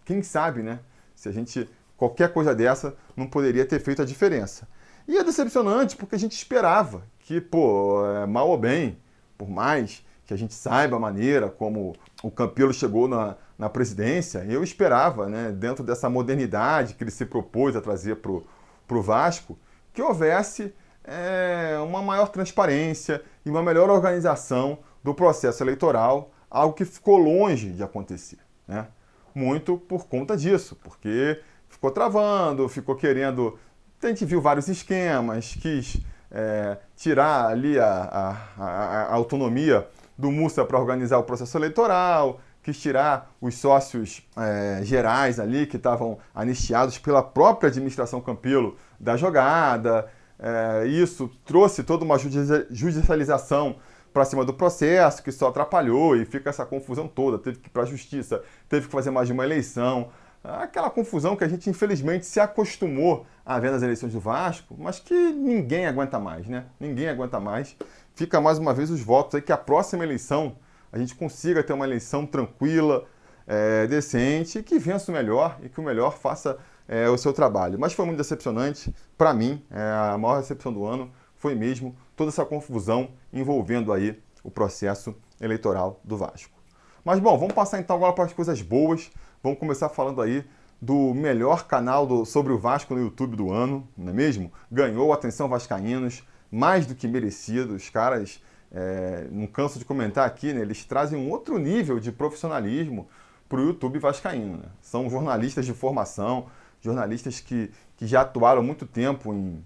quem 0.06 0.24
sabe, 0.24 0.62
né? 0.64 0.80
Se 1.16 1.28
a 1.28 1.32
gente, 1.32 1.70
qualquer 1.98 2.32
coisa 2.32 2.56
dessa, 2.56 2.96
não 3.16 3.28
poderia 3.28 3.66
ter 3.66 3.80
feito 3.80 4.02
a 4.02 4.06
diferença. 4.06 4.68
E 5.08 5.18
é 5.18 5.24
decepcionante 5.24 5.96
porque 5.96 6.16
a 6.16 6.20
gente 6.20 6.34
esperava 6.34 7.04
que, 7.20 7.42
pô, 7.42 8.06
é, 8.08 8.26
mal 8.26 8.50
ou 8.50 8.58
bem, 8.58 8.98
por 9.38 9.50
mais 9.50 10.04
que 10.25 10.33
a 10.33 10.38
gente 10.38 10.54
saiba 10.54 10.95
a 10.98 11.00
maneira 11.00 11.50
como 11.50 11.95
o 12.24 12.31
Campelo 12.31 12.74
chegou 12.74 13.07
na, 13.07 13.36
na 13.57 13.69
presidência, 13.69 14.45
eu 14.50 14.63
esperava, 14.63 15.27
né, 15.27 15.51
dentro 15.51 15.83
dessa 15.83 16.10
modernidade 16.10 16.95
que 16.95 17.04
ele 17.04 17.12
se 17.12 17.25
propôs 17.25 17.75
a 17.75 17.81
trazer 17.81 18.18
para 18.18 18.98
o 18.98 19.01
Vasco, 19.01 19.57
que 19.94 20.01
houvesse 20.01 20.74
é, 21.04 21.77
uma 21.83 22.01
maior 22.01 22.30
transparência 22.30 23.22
e 23.45 23.50
uma 23.50 23.62
melhor 23.62 23.89
organização 23.89 24.80
do 25.04 25.13
processo 25.13 25.63
eleitoral, 25.63 26.31
algo 26.50 26.74
que 26.74 26.86
ficou 26.86 27.18
longe 27.18 27.72
de 27.72 27.84
acontecer. 27.84 28.39
Né? 28.67 28.88
muito 29.36 29.77
por 29.77 30.08
conta 30.08 30.38
disso, 30.38 30.77
porque 30.82 31.39
ficou 31.67 31.91
travando, 31.91 32.70
ficou 32.70 32.96
querendo. 32.96 33.60
A 34.01 34.08
gente 34.08 34.24
viu 34.24 34.39
vários 34.39 34.67
esquemas, 34.70 35.58
quis 35.60 35.98
é, 36.32 36.77
tirar 36.96 37.48
ali 37.48 37.77
a, 37.77 37.86
a, 37.86 38.63
a, 38.63 39.01
a 39.08 39.13
autonomia 39.13 39.88
do 40.17 40.31
Mussa 40.31 40.63
para 40.63 40.79
organizar 40.79 41.17
o 41.17 41.24
processo 41.24 41.57
eleitoral, 41.57 42.39
quis 42.63 42.79
tirar 42.79 43.31
os 43.39 43.55
sócios 43.55 44.27
é, 44.36 44.79
gerais 44.84 45.39
ali 45.39 45.67
que 45.67 45.77
estavam 45.77 46.17
anistiados 46.34 46.98
pela 46.98 47.22
própria 47.22 47.69
administração 47.69 48.19
Campelo 48.22 48.75
da 49.00 49.15
jogada. 49.15 50.10
É, 50.39 50.88
isso 50.88 51.29
trouxe 51.45 51.84
toda 51.84 52.03
uma 52.03 52.17
judicialização 52.17 53.75
para 54.12 54.25
cima 54.25 54.45
do 54.45 54.53
processo, 54.53 55.22
que 55.22 55.31
só 55.31 55.50
atrapalhou 55.50 56.15
e 56.15 56.25
fica 56.25 56.50
essa 56.50 56.65
confusão 56.65 57.07
toda. 57.07 57.38
Teve 57.38 57.60
que 57.60 57.67
ir 57.67 57.72
para 57.72 57.84
a 57.84 57.86
justiça, 57.86 58.41
teve 58.69 58.86
que 58.88 58.91
fazer 58.91 59.12
mais 59.12 59.27
de 59.27 59.34
uma 59.34 59.43
eleição. 59.43 60.10
Aquela 60.41 60.89
confusão 60.89 61.36
que 61.36 61.43
a 61.43 61.48
gente 61.48 61.69
infelizmente 61.69 62.25
se 62.25 62.39
acostumou 62.39 63.25
a 63.45 63.60
ver 63.60 63.72
nas 63.72 63.81
eleições 63.81 64.13
do 64.13 64.19
Vasco, 64.19 64.75
mas 64.77 65.00
que 65.00 65.13
ninguém 65.13 65.86
aguenta 65.86 66.19
mais, 66.19 66.48
né? 66.48 66.65
Ninguém 66.79 67.10
aguenta 67.10 67.39
mais. 67.39 67.75
Fica 68.15 68.39
mais 68.39 68.57
uma 68.57 68.74
vez 68.74 68.89
os 68.89 69.01
votos 69.01 69.36
aí 69.36 69.41
que 69.41 69.51
a 69.51 69.57
próxima 69.57 70.03
eleição 70.03 70.55
a 70.91 70.98
gente 70.98 71.13
consiga 71.13 71.62
ter 71.62 71.74
uma 71.74 71.86
eleição 71.86 72.25
tranquila, 72.25 73.05
é, 73.45 73.86
decente, 73.88 74.63
que 74.63 74.79
vença 74.79 75.12
o 75.12 75.13
melhor 75.13 75.57
e 75.62 75.67
que 75.67 75.79
o 75.81 75.84
melhor 75.84 76.17
faça 76.17 76.57
é, 76.88 77.10
o 77.10 77.17
seu 77.17 77.34
trabalho. 77.34 77.77
Mas 77.77 77.91
foi 77.91 78.05
muito 78.05 78.17
decepcionante. 78.17 78.95
Para 79.17 79.34
mim, 79.34 79.62
é 79.69 80.13
a 80.13 80.17
maior 80.17 80.39
decepção 80.39 80.72
do 80.72 80.86
ano 80.86 81.12
foi 81.36 81.53
mesmo 81.53 81.95
toda 82.15 82.29
essa 82.29 82.45
confusão 82.45 83.10
envolvendo 83.34 83.91
aí 83.91 84.17
o 84.43 84.50
processo 84.50 85.13
eleitoral 85.41 86.00
do 86.03 86.17
Vasco. 86.17 86.57
Mas 87.03 87.19
bom, 87.19 87.38
vamos 87.38 87.53
passar 87.53 87.79
então 87.79 87.98
agora 87.98 88.13
para 88.13 88.24
as 88.24 88.34
coisas 88.34 88.62
boas. 88.62 89.12
Vamos 89.43 89.60
começar 89.60 89.89
falando 89.89 90.22
aí 90.22 90.45
do 90.81 91.13
melhor 91.13 91.67
canal 91.67 92.07
do, 92.07 92.25
sobre 92.25 92.53
o 92.53 92.57
Vasco 92.57 92.95
no 92.95 93.01
YouTube 93.01 93.36
do 93.36 93.51
ano, 93.51 93.88
não 93.98 94.10
é 94.10 94.13
mesmo? 94.13 94.51
Ganhou 94.72 95.12
Atenção 95.12 95.50
Vascaínos, 95.50 96.24
mais 96.56 96.86
do 96.86 96.96
que 96.96 97.08
merecido. 97.08 97.76
Os 97.76 97.90
caras, 97.90 98.42
é, 98.72 99.28
não 99.30 99.46
canso 99.46 99.78
de 99.78 99.86
comentar 99.86 100.26
aqui, 100.26 100.54
né, 100.54 100.62
eles 100.62 100.86
trazem 100.86 101.20
um 101.20 101.30
outro 101.30 101.58
nível 101.58 102.00
de 102.00 102.12
profissionalismo 102.12 103.08
para 103.50 103.60
o 103.60 103.66
YouTube 103.68 104.00
Vascaíno. 104.00 104.58
Né? 104.58 104.70
São 104.82 105.10
jornalistas 105.10 105.66
de 105.66 105.74
formação, 105.74 106.48
jornalistas 106.82 107.40
que, 107.40 107.72
que 107.98 108.08
já 108.08 108.22
atuaram 108.22 108.64
muito 108.64 108.86
tempo 108.86 109.34
em 109.34 109.64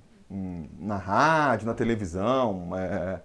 na 0.80 0.96
rádio, 0.96 1.66
na 1.66 1.74
televisão, 1.74 2.70
é, 2.78 3.20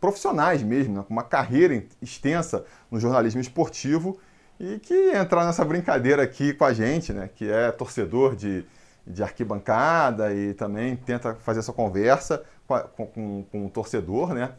profissionais 0.00 0.60
mesmo, 0.60 0.96
né? 0.96 1.04
com 1.06 1.12
uma 1.12 1.22
carreira 1.22 1.84
extensa 2.02 2.64
no 2.90 2.98
jornalismo 2.98 3.40
esportivo 3.40 4.18
e 4.58 4.78
que 4.80 5.12
entrar 5.12 5.46
nessa 5.46 5.64
brincadeira 5.64 6.22
aqui 6.22 6.52
com 6.52 6.64
a 6.64 6.72
gente, 6.72 7.12
né? 7.12 7.30
que 7.32 7.48
é 7.48 7.70
torcedor 7.70 8.34
de, 8.34 8.64
de 9.06 9.22
arquibancada 9.22 10.34
e 10.34 10.52
também 10.52 10.96
tenta 10.96 11.36
fazer 11.36 11.60
essa 11.60 11.72
conversa 11.72 12.44
com, 12.68 13.06
com, 13.06 13.44
com 13.50 13.66
o 13.66 13.70
torcedor, 13.70 14.34
né? 14.34 14.52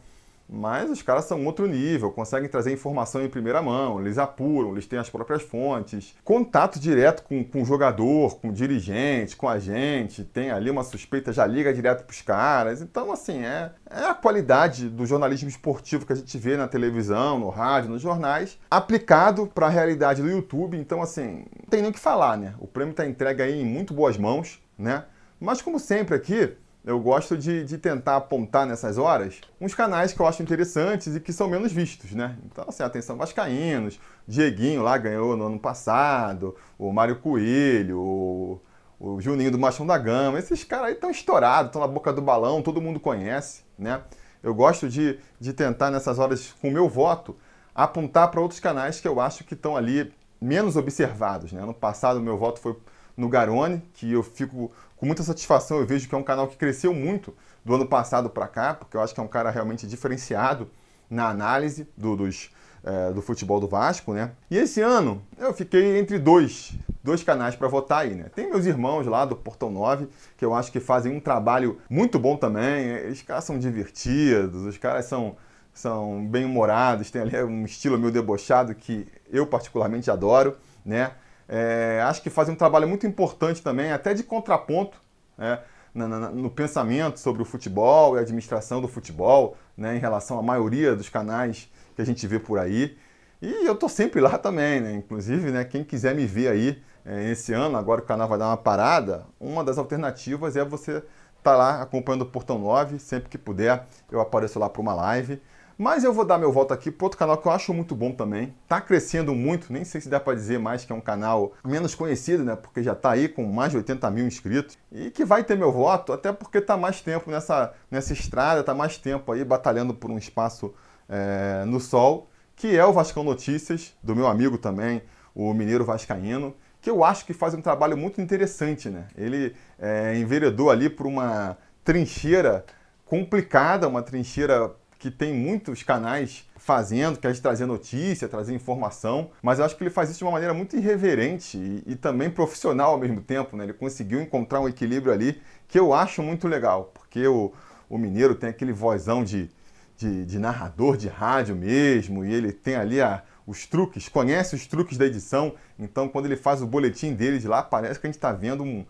Mas 0.52 0.90
os 0.90 1.00
caras 1.00 1.26
são 1.26 1.46
outro 1.46 1.64
nível, 1.66 2.10
conseguem 2.10 2.48
trazer 2.48 2.72
informação 2.72 3.22
em 3.22 3.28
primeira 3.28 3.62
mão, 3.62 4.00
eles 4.00 4.18
apuram, 4.18 4.72
eles 4.72 4.84
têm 4.84 4.98
as 4.98 5.08
próprias 5.08 5.42
fontes. 5.42 6.16
Contato 6.24 6.80
direto 6.80 7.22
com, 7.22 7.44
com 7.44 7.62
o 7.62 7.64
jogador, 7.64 8.40
com 8.40 8.48
o 8.48 8.52
dirigente, 8.52 9.36
com 9.36 9.48
a 9.48 9.60
gente, 9.60 10.24
tem 10.24 10.50
ali 10.50 10.68
uma 10.68 10.82
suspeita, 10.82 11.32
já 11.32 11.46
liga 11.46 11.72
direto 11.72 12.04
para 12.04 12.12
os 12.12 12.20
caras. 12.20 12.82
Então, 12.82 13.12
assim, 13.12 13.44
é, 13.44 13.70
é 13.88 14.06
a 14.06 14.14
qualidade 14.14 14.88
do 14.88 15.06
jornalismo 15.06 15.48
esportivo 15.48 16.04
que 16.04 16.12
a 16.12 16.16
gente 16.16 16.36
vê 16.36 16.56
na 16.56 16.66
televisão, 16.66 17.38
no 17.38 17.48
rádio, 17.48 17.90
nos 17.90 18.02
jornais, 18.02 18.58
aplicado 18.68 19.46
para 19.46 19.66
a 19.66 19.70
realidade 19.70 20.20
do 20.20 20.28
YouTube. 20.28 20.76
Então, 20.76 21.00
assim, 21.00 21.44
não 21.60 21.68
tem 21.70 21.80
nem 21.80 21.92
o 21.92 21.94
que 21.94 22.00
falar, 22.00 22.36
né? 22.36 22.54
O 22.58 22.66
prêmio 22.66 22.90
está 22.90 23.06
entregue 23.06 23.42
aí 23.42 23.60
em 23.60 23.64
muito 23.64 23.94
boas 23.94 24.18
mãos, 24.18 24.60
né? 24.76 25.04
Mas, 25.38 25.62
como 25.62 25.78
sempre 25.78 26.16
aqui, 26.16 26.56
eu 26.84 26.98
gosto 26.98 27.36
de, 27.36 27.64
de, 27.64 27.76
tentar 27.76 28.16
apontar 28.16 28.66
nessas 28.66 28.96
horas 28.96 29.40
uns 29.60 29.74
canais 29.74 30.12
que 30.12 30.20
eu 30.20 30.26
acho 30.26 30.42
interessantes 30.42 31.14
e 31.14 31.20
que 31.20 31.32
são 31.32 31.46
menos 31.46 31.72
vistos, 31.72 32.12
né? 32.12 32.38
Então, 32.46 32.64
assim, 32.66 32.82
atenção 32.82 33.16
Vascaínos, 33.16 34.00
Dieguinho 34.26 34.82
lá 34.82 34.96
ganhou 34.96 35.36
no 35.36 35.46
ano 35.46 35.58
passado, 35.58 36.56
o 36.78 36.90
Mário 36.90 37.16
Coelho, 37.16 38.00
o, 38.00 38.60
o 38.98 39.20
Juninho 39.20 39.50
do 39.50 39.58
Machão 39.58 39.86
da 39.86 39.98
Gama, 39.98 40.38
esses 40.38 40.64
caras 40.64 40.86
aí 40.86 40.92
estão 40.94 41.10
estourados, 41.10 41.68
estão 41.68 41.82
na 41.82 41.88
boca 41.88 42.12
do 42.12 42.22
balão, 42.22 42.62
todo 42.62 42.80
mundo 42.80 42.98
conhece, 42.98 43.62
né? 43.78 44.00
Eu 44.42 44.54
gosto 44.54 44.88
de, 44.88 45.18
de 45.38 45.52
tentar 45.52 45.90
nessas 45.90 46.18
horas, 46.18 46.54
com 46.62 46.68
o 46.68 46.72
meu 46.72 46.88
voto, 46.88 47.36
apontar 47.74 48.30
para 48.30 48.40
outros 48.40 48.58
canais 48.58 49.00
que 49.00 49.06
eu 49.06 49.20
acho 49.20 49.44
que 49.44 49.52
estão 49.52 49.76
ali 49.76 50.12
menos 50.40 50.76
observados, 50.76 51.52
né? 51.52 51.62
No 51.62 51.74
passado, 51.74 52.18
o 52.18 52.22
meu 52.22 52.38
voto 52.38 52.58
foi 52.58 52.74
no 53.16 53.28
Garone, 53.28 53.82
que 53.92 54.10
eu 54.10 54.22
fico 54.22 54.72
com 55.00 55.06
muita 55.06 55.22
satisfação. 55.22 55.78
Eu 55.78 55.86
vejo 55.86 56.06
que 56.06 56.14
é 56.14 56.18
um 56.18 56.22
canal 56.22 56.46
que 56.46 56.58
cresceu 56.58 56.92
muito 56.92 57.34
do 57.64 57.74
ano 57.74 57.86
passado 57.86 58.28
para 58.28 58.46
cá, 58.46 58.74
porque 58.74 58.98
eu 58.98 59.00
acho 59.00 59.14
que 59.14 59.20
é 59.20 59.22
um 59.22 59.28
cara 59.28 59.50
realmente 59.50 59.86
diferenciado 59.86 60.70
na 61.08 61.30
análise 61.30 61.88
do, 61.96 62.14
dos, 62.14 62.50
é, 62.84 63.10
do 63.10 63.22
futebol 63.22 63.58
do 63.58 63.66
Vasco, 63.66 64.12
né? 64.12 64.32
E 64.50 64.58
esse 64.58 64.82
ano 64.82 65.22
eu 65.38 65.54
fiquei 65.54 65.98
entre 65.98 66.18
dois, 66.18 66.74
dois 67.02 67.22
canais 67.22 67.56
para 67.56 67.66
votar 67.66 68.02
aí, 68.02 68.14
né? 68.14 68.26
Tem 68.34 68.50
meus 68.50 68.66
irmãos 68.66 69.06
lá 69.06 69.24
do 69.24 69.34
Portão 69.34 69.70
9, 69.70 70.06
que 70.36 70.44
eu 70.44 70.54
acho 70.54 70.70
que 70.70 70.78
fazem 70.78 71.16
um 71.16 71.18
trabalho 71.18 71.78
muito 71.88 72.18
bom 72.18 72.36
também. 72.36 73.08
Os 73.08 73.22
caras 73.22 73.44
são 73.44 73.58
divertidos, 73.58 74.66
os 74.66 74.76
caras 74.76 75.06
são, 75.06 75.34
são 75.72 76.26
bem-humorados, 76.26 77.10
tem 77.10 77.22
ali 77.22 77.42
um 77.42 77.64
estilo 77.64 77.98
meio 77.98 78.12
debochado 78.12 78.74
que 78.74 79.08
eu 79.32 79.46
particularmente 79.46 80.10
adoro, 80.10 80.58
né? 80.84 81.12
É, 81.52 82.00
acho 82.04 82.22
que 82.22 82.30
fazem 82.30 82.54
um 82.54 82.56
trabalho 82.56 82.86
muito 82.86 83.04
importante 83.08 83.60
também, 83.60 83.90
até 83.90 84.14
de 84.14 84.22
contraponto, 84.22 85.02
né, 85.36 85.58
no, 85.92 86.06
no, 86.06 86.30
no, 86.30 86.50
pensamento 86.50 87.18
sobre 87.18 87.42
o 87.42 87.44
futebol 87.44 88.14
e 88.14 88.18
a 88.20 88.22
administração 88.22 88.80
do 88.80 88.86
futebol, 88.86 89.56
né, 89.76 89.96
em 89.96 89.98
relação 89.98 90.38
à 90.38 90.42
maioria 90.42 90.94
dos 90.94 91.08
canais 91.08 91.68
que 91.96 92.02
a 92.02 92.04
gente 92.04 92.24
vê 92.24 92.38
por 92.38 92.56
aí. 92.60 92.96
E 93.42 93.66
eu 93.66 93.74
tô 93.74 93.88
sempre 93.88 94.20
lá 94.20 94.38
também, 94.38 94.80
né? 94.80 94.92
Inclusive, 94.92 95.50
né, 95.50 95.64
quem 95.64 95.82
quiser 95.82 96.14
me 96.14 96.24
ver 96.24 96.48
aí 96.48 96.82
é, 97.04 97.30
esse 97.30 97.52
ano, 97.52 97.76
agora 97.76 98.00
o 98.00 98.04
canal 98.04 98.28
vai 98.28 98.38
dar 98.38 98.46
uma 98.46 98.56
parada, 98.56 99.26
uma 99.40 99.64
das 99.64 99.76
alternativas 99.76 100.56
é 100.56 100.64
você 100.64 100.98
estar 100.98 101.04
tá 101.42 101.56
lá 101.56 101.82
acompanhando 101.82 102.22
o 102.22 102.26
Portão 102.26 102.60
9, 102.60 103.00
sempre 103.00 103.28
que 103.28 103.38
puder, 103.38 103.88
eu 104.08 104.20
apareço 104.20 104.56
lá 104.60 104.68
para 104.70 104.80
uma 104.80 104.94
live. 104.94 105.42
Mas 105.82 106.04
eu 106.04 106.12
vou 106.12 106.26
dar 106.26 106.36
meu 106.36 106.52
voto 106.52 106.74
aqui 106.74 106.90
para 106.90 107.06
outro 107.06 107.18
canal 107.18 107.38
que 107.38 107.48
eu 107.48 107.52
acho 107.52 107.72
muito 107.72 107.96
bom 107.96 108.12
também. 108.12 108.54
Tá 108.68 108.82
crescendo 108.82 109.34
muito, 109.34 109.72
nem 109.72 109.82
sei 109.82 109.98
se 109.98 110.10
dá 110.10 110.20
para 110.20 110.34
dizer 110.34 110.58
mais 110.58 110.84
que 110.84 110.92
é 110.92 110.94
um 110.94 111.00
canal 111.00 111.54
menos 111.64 111.94
conhecido, 111.94 112.44
né? 112.44 112.54
Porque 112.54 112.82
já 112.82 112.94
tá 112.94 113.12
aí 113.12 113.30
com 113.30 113.46
mais 113.46 113.70
de 113.70 113.78
80 113.78 114.10
mil 114.10 114.26
inscritos. 114.26 114.76
E 114.92 115.10
que 115.10 115.24
vai 115.24 115.42
ter 115.42 115.56
meu 115.56 115.72
voto, 115.72 116.12
até 116.12 116.32
porque 116.32 116.60
tá 116.60 116.76
mais 116.76 117.00
tempo 117.00 117.30
nessa, 117.30 117.72
nessa 117.90 118.12
estrada, 118.12 118.62
tá 118.62 118.74
mais 118.74 118.98
tempo 118.98 119.32
aí 119.32 119.42
batalhando 119.42 119.94
por 119.94 120.10
um 120.10 120.18
espaço 120.18 120.74
é, 121.08 121.64
no 121.64 121.80
sol, 121.80 122.28
que 122.54 122.76
é 122.76 122.84
o 122.84 122.92
Vascão 122.92 123.24
Notícias, 123.24 123.94
do 124.02 124.14
meu 124.14 124.26
amigo 124.26 124.58
também, 124.58 125.00
o 125.34 125.54
Mineiro 125.54 125.86
Vascaíno, 125.86 126.54
que 126.78 126.90
eu 126.90 127.02
acho 127.02 127.24
que 127.24 127.32
faz 127.32 127.54
um 127.54 127.62
trabalho 127.62 127.96
muito 127.96 128.20
interessante, 128.20 128.90
né? 128.90 129.08
Ele 129.16 129.56
é, 129.78 130.14
enveredou 130.18 130.68
ali 130.70 130.90
por 130.90 131.06
uma 131.06 131.56
trincheira 131.82 132.66
complicada, 133.06 133.88
uma 133.88 134.02
trincheira 134.02 134.70
que 135.00 135.10
tem 135.10 135.32
muitos 135.32 135.82
canais 135.82 136.44
fazendo, 136.58 137.18
quer 137.18 137.34
trazer 137.40 137.64
notícia, 137.64 138.28
trazer 138.28 138.54
informação, 138.54 139.30
mas 139.42 139.58
eu 139.58 139.64
acho 139.64 139.74
que 139.74 139.82
ele 139.82 139.90
faz 139.90 140.10
isso 140.10 140.18
de 140.18 140.24
uma 140.24 140.32
maneira 140.32 140.52
muito 140.52 140.76
irreverente 140.76 141.56
e, 141.56 141.92
e, 141.92 141.96
também 141.96 142.28
profissional 142.28 142.92
ao 142.92 142.98
mesmo 142.98 143.22
tempo, 143.22 143.56
né? 143.56 143.64
Ele 143.64 143.72
conseguiu 143.72 144.20
encontrar 144.20 144.60
um 144.60 144.68
equilíbrio 144.68 145.10
ali 145.10 145.40
que 145.66 145.78
eu 145.78 145.94
acho 145.94 146.22
muito 146.22 146.46
legal, 146.46 146.92
porque 146.92 147.26
o, 147.26 147.50
o 147.88 147.96
Mineiro 147.96 148.34
tem 148.34 148.50
aquele 148.50 148.74
vozão 148.74 149.24
de, 149.24 149.48
de, 149.96 150.26
de 150.26 150.38
narrador 150.38 150.98
de 150.98 151.08
rádio 151.08 151.56
mesmo, 151.56 152.22
e 152.22 152.34
ele 152.34 152.52
tem 152.52 152.76
ali 152.76 153.00
a, 153.00 153.22
os 153.46 153.64
truques, 153.64 154.06
conhece 154.06 154.54
os 154.54 154.66
truques 154.66 154.98
da 154.98 155.06
edição, 155.06 155.54
então 155.78 156.10
quando 156.10 156.26
ele 156.26 156.36
faz 156.36 156.60
o 156.60 156.66
boletim 156.66 157.14
dele 157.14 157.38
de 157.38 157.48
lá, 157.48 157.62
parece 157.62 157.98
que 157.98 158.06
a 158.06 158.08
gente 158.08 158.18
está 158.18 158.32
vendo 158.32 158.62
um, 158.62 158.84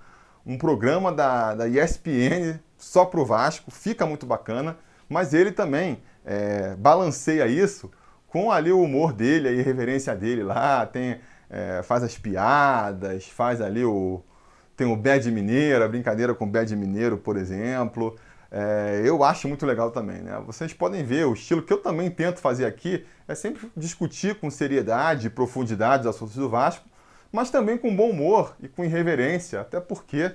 um 0.45 0.59
programa 0.59 1.13
da, 1.13 1.55
da 1.55 1.69
ESPN 1.69 2.59
só 2.77 3.05
para 3.05 3.21
o 3.21 3.25
Vasco, 3.25 3.71
fica 3.71 4.05
muito 4.05 4.27
bacana 4.27 4.77
mas 5.11 5.35
ele 5.35 5.51
também 5.51 6.01
é, 6.25 6.75
balanceia 6.77 7.47
isso 7.49 7.91
com 8.29 8.53
ali 8.53 8.71
o 8.71 8.81
humor 8.81 9.13
dele, 9.13 9.49
a 9.49 9.53
irreverência 9.53 10.15
dele 10.15 10.45
lá, 10.45 10.87
tem, 10.87 11.21
é, 11.51 11.83
faz 11.83 12.05
as 12.05 12.17
piadas, 12.17 13.27
faz 13.27 13.61
ali 13.61 13.85
o. 13.85 14.23
Tem 14.77 14.87
o 14.87 14.97
Bad 14.97 15.31
Mineiro, 15.31 15.85
a 15.85 15.89
brincadeira 15.89 16.33
com 16.33 16.45
o 16.47 16.49
Bad 16.49 16.75
Mineiro, 16.75 17.19
por 17.19 17.37
exemplo. 17.37 18.17
É, 18.51 19.03
eu 19.05 19.23
acho 19.23 19.47
muito 19.47 19.67
legal 19.67 19.91
também, 19.91 20.23
né? 20.23 20.41
Vocês 20.47 20.73
podem 20.73 21.05
ver 21.05 21.27
o 21.27 21.35
estilo 21.35 21.63
que 21.63 21.73
eu 21.73 21.79
também 21.79 22.11
tento 22.11 22.39
fazer 22.41 22.65
aqui 22.65 23.05
é 23.29 23.35
sempre 23.35 23.71
discutir 23.77 24.37
com 24.37 24.51
seriedade 24.51 25.27
e 25.27 25.31
profundidade 25.31 26.09
os 26.09 26.15
assuntos 26.15 26.35
do 26.37 26.49
Vasco, 26.49 26.89
mas 27.31 27.51
também 27.51 27.77
com 27.77 27.95
bom 27.95 28.11
humor 28.11 28.57
e 28.61 28.69
com 28.69 28.85
irreverência, 28.85 29.61
até 29.61 29.79
porque 29.81 30.33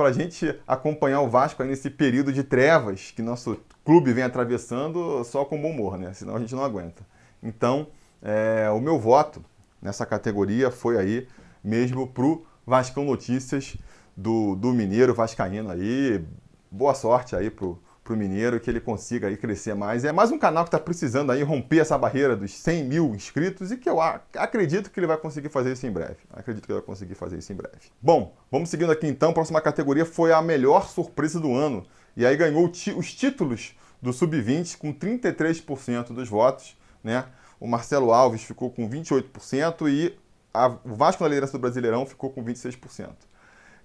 para 0.00 0.08
a 0.08 0.12
gente 0.12 0.58
acompanhar 0.66 1.20
o 1.20 1.28
Vasco 1.28 1.62
nesse 1.62 1.90
período 1.90 2.32
de 2.32 2.42
trevas 2.42 3.10
que 3.14 3.20
nosso 3.20 3.58
clube 3.84 4.14
vem 4.14 4.24
atravessando 4.24 5.22
só 5.24 5.44
com 5.44 5.60
bom 5.60 5.72
humor, 5.72 5.98
né? 5.98 6.14
Senão 6.14 6.36
a 6.36 6.40
gente 6.40 6.54
não 6.54 6.64
aguenta. 6.64 7.06
Então, 7.42 7.88
é, 8.22 8.70
o 8.70 8.80
meu 8.80 8.98
voto 8.98 9.44
nessa 9.82 10.06
categoria 10.06 10.70
foi 10.70 10.96
aí 10.96 11.28
mesmo 11.62 12.06
pro 12.06 12.46
Vascão 12.66 13.04
Notícias 13.04 13.76
do, 14.16 14.56
do 14.56 14.72
Mineiro 14.72 15.12
Vascaíno 15.12 15.70
aí. 15.70 16.24
Boa 16.70 16.94
sorte 16.94 17.36
aí 17.36 17.50
pro, 17.50 17.78
pro 18.02 18.16
Mineiro, 18.16 18.58
que 18.58 18.68
ele 18.68 18.80
consiga 18.80 19.28
aí 19.28 19.36
crescer 19.36 19.74
mais. 19.74 20.04
É 20.04 20.12
mais 20.12 20.30
um 20.30 20.38
canal 20.38 20.64
que 20.64 20.68
está 20.68 20.78
precisando 20.78 21.30
aí 21.30 21.42
romper 21.42 21.78
essa 21.78 21.96
barreira 21.96 22.36
dos 22.36 22.52
100 22.52 22.84
mil 22.84 23.14
inscritos 23.14 23.70
e 23.70 23.76
que 23.76 23.88
eu 23.88 24.00
acredito 24.00 24.90
que 24.90 24.98
ele 24.98 25.06
vai 25.06 25.16
conseguir 25.16 25.48
fazer 25.48 25.72
isso 25.72 25.86
em 25.86 25.90
breve. 25.90 26.16
Acredito 26.32 26.64
que 26.64 26.72
ele 26.72 26.78
vai 26.78 26.86
conseguir 26.86 27.14
fazer 27.14 27.38
isso 27.38 27.52
em 27.52 27.56
breve. 27.56 27.76
Bom, 28.00 28.34
vamos 28.50 28.68
seguindo 28.68 28.90
aqui 28.90 29.06
então. 29.06 29.30
A 29.30 29.34
próxima 29.34 29.60
categoria 29.60 30.04
foi 30.04 30.32
a 30.32 30.42
melhor 30.42 30.88
surpresa 30.88 31.38
do 31.38 31.54
ano. 31.54 31.86
E 32.16 32.26
aí 32.26 32.36
ganhou 32.36 32.68
os 32.96 33.14
títulos 33.14 33.76
do 34.02 34.12
Sub-20 34.12 34.78
com 34.78 34.92
33% 34.92 36.12
dos 36.12 36.28
votos, 36.28 36.76
né? 37.04 37.26
O 37.60 37.68
Marcelo 37.68 38.12
Alves 38.12 38.42
ficou 38.42 38.70
com 38.70 38.88
28% 38.88 39.88
e 39.88 40.18
a, 40.52 40.68
o 40.68 40.94
Vasco 40.94 41.22
na 41.22 41.28
liderança 41.28 41.52
do 41.52 41.58
Brasileirão 41.60 42.06
ficou 42.06 42.30
com 42.30 42.42
26%. 42.42 43.10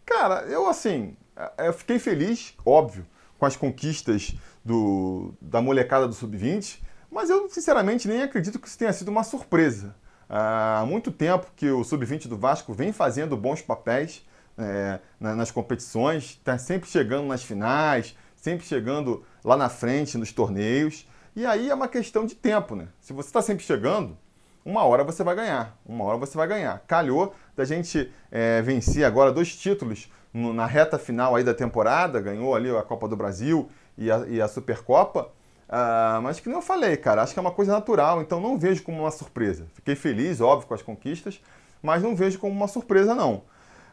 Cara, 0.05 0.45
eu 0.45 0.67
assim, 0.67 1.15
eu 1.57 1.73
fiquei 1.73 1.99
feliz, 1.99 2.53
óbvio, 2.65 3.05
com 3.45 3.47
as 3.47 3.55
conquistas 3.55 4.33
do, 4.63 5.35
da 5.39 5.61
molecada 5.61 6.07
do 6.07 6.15
Sub-20, 6.15 6.79
mas 7.11 7.29
eu 7.29 7.47
sinceramente 7.47 8.07
nem 8.07 8.23
acredito 8.23 8.57
que 8.57 8.67
isso 8.67 8.77
tenha 8.77 8.91
sido 8.91 9.09
uma 9.09 9.23
surpresa. 9.23 9.95
Há 10.27 10.83
muito 10.87 11.11
tempo 11.11 11.45
que 11.55 11.69
o 11.69 11.83
Sub-20 11.83 12.27
do 12.27 12.35
Vasco 12.35 12.73
vem 12.73 12.91
fazendo 12.91 13.37
bons 13.37 13.61
papéis 13.61 14.25
é, 14.57 14.99
nas 15.19 15.51
competições, 15.51 16.31
está 16.31 16.57
sempre 16.57 16.89
chegando 16.89 17.27
nas 17.27 17.43
finais, 17.43 18.17
sempre 18.35 18.65
chegando 18.65 19.23
lá 19.43 19.55
na 19.55 19.69
frente 19.69 20.17
nos 20.17 20.31
torneios. 20.31 21.07
E 21.35 21.45
aí 21.45 21.69
é 21.69 21.75
uma 21.75 21.87
questão 21.87 22.25
de 22.25 22.33
tempo, 22.33 22.75
né? 22.75 22.87
Se 22.99 23.13
você 23.13 23.29
está 23.29 23.43
sempre 23.43 23.63
chegando, 23.63 24.17
uma 24.65 24.83
hora 24.83 25.03
você 25.03 25.23
vai 25.23 25.35
ganhar. 25.35 25.77
Uma 25.85 26.03
hora 26.05 26.17
você 26.17 26.35
vai 26.35 26.47
ganhar. 26.47 26.81
Calhou 26.87 27.35
da 27.55 27.63
gente 27.63 28.11
é, 28.31 28.61
vencer 28.63 29.05
agora 29.05 29.31
dois 29.31 29.55
títulos 29.55 30.09
na 30.33 30.65
reta 30.65 30.97
final 30.97 31.35
aí 31.35 31.43
da 31.43 31.53
temporada, 31.53 32.19
ganhou 32.19 32.55
ali 32.55 32.69
a 32.75 32.81
Copa 32.81 33.07
do 33.07 33.15
Brasil 33.15 33.69
e 33.97 34.11
a, 34.11 34.25
e 34.27 34.41
a 34.41 34.47
Supercopa. 34.47 35.29
Uh, 35.67 36.21
mas 36.21 36.39
que 36.39 36.47
nem 36.47 36.57
eu 36.57 36.61
falei, 36.61 36.97
cara, 36.97 37.23
acho 37.23 37.33
que 37.33 37.39
é 37.39 37.41
uma 37.41 37.51
coisa 37.51 37.71
natural, 37.71 38.21
então 38.21 38.39
não 38.39 38.57
vejo 38.57 38.83
como 38.83 39.01
uma 39.01 39.11
surpresa. 39.11 39.65
Fiquei 39.73 39.95
feliz, 39.95 40.41
óbvio, 40.41 40.67
com 40.67 40.73
as 40.73 40.81
conquistas, 40.81 41.41
mas 41.81 42.03
não 42.03 42.15
vejo 42.15 42.37
como 42.37 42.53
uma 42.53 42.67
surpresa, 42.67 43.15
não. 43.15 43.43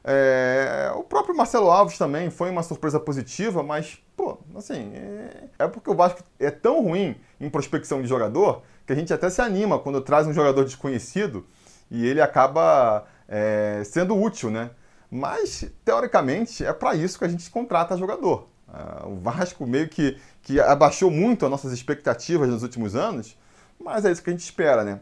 É, 0.05 0.93
o 0.97 1.05
próprio 1.05 1.35
Marcelo 1.37 1.71
Alves 1.71 1.97
também 1.97 2.29
foi 2.29 2.50
uma 2.50 2.62
surpresa 2.62 2.99
positiva, 2.99 3.62
mas, 3.62 4.02
pô, 4.17 4.38
assim, 4.57 4.93
é, 4.95 5.45
é 5.61 5.69
porque 5.69 5.88
o 5.88 5.95
Vasco 5.95 6.23
é 6.41 6.50
tão 6.50 6.83
ruim 6.83 7.17
em 7.41 7.49
prospecção 7.49 8.02
de 8.02 8.09
jogador 8.09 8.62
que 8.87 8.93
a 8.93 8.97
gente 8.97 9.12
até 9.12 9.31
se 9.31 9.41
anima 9.41 9.79
quando 9.79 10.01
traz 10.01 10.27
um 10.27 10.33
jogador 10.33 10.65
desconhecido 10.65 11.47
e 11.91 12.07
ele 12.07 12.21
acaba 12.21 13.05
é, 13.29 13.83
sendo 13.85 14.17
útil, 14.17 14.51
né? 14.51 14.71
Mas, 15.11 15.71
teoricamente, 15.85 16.65
é 16.65 16.73
para 16.73 16.95
isso 16.95 17.19
que 17.19 17.25
a 17.25 17.29
gente 17.29 17.51
contrata 17.51 17.97
jogador. 17.99 18.49
Uh, 18.67 19.09
o 19.09 19.17
Vasco 19.17 19.67
meio 19.67 19.87
que, 19.89 20.17
que 20.43 20.59
abaixou 20.59 21.11
muito 21.11 21.45
as 21.45 21.51
nossas 21.51 21.73
expectativas 21.73 22.49
nos 22.49 22.62
últimos 22.62 22.97
anos, 22.97 23.37
mas 23.79 24.07
é 24.07 24.11
isso 24.11 24.23
que 24.23 24.31
a 24.31 24.33
gente 24.33 24.43
espera, 24.43 24.83
né? 24.83 25.01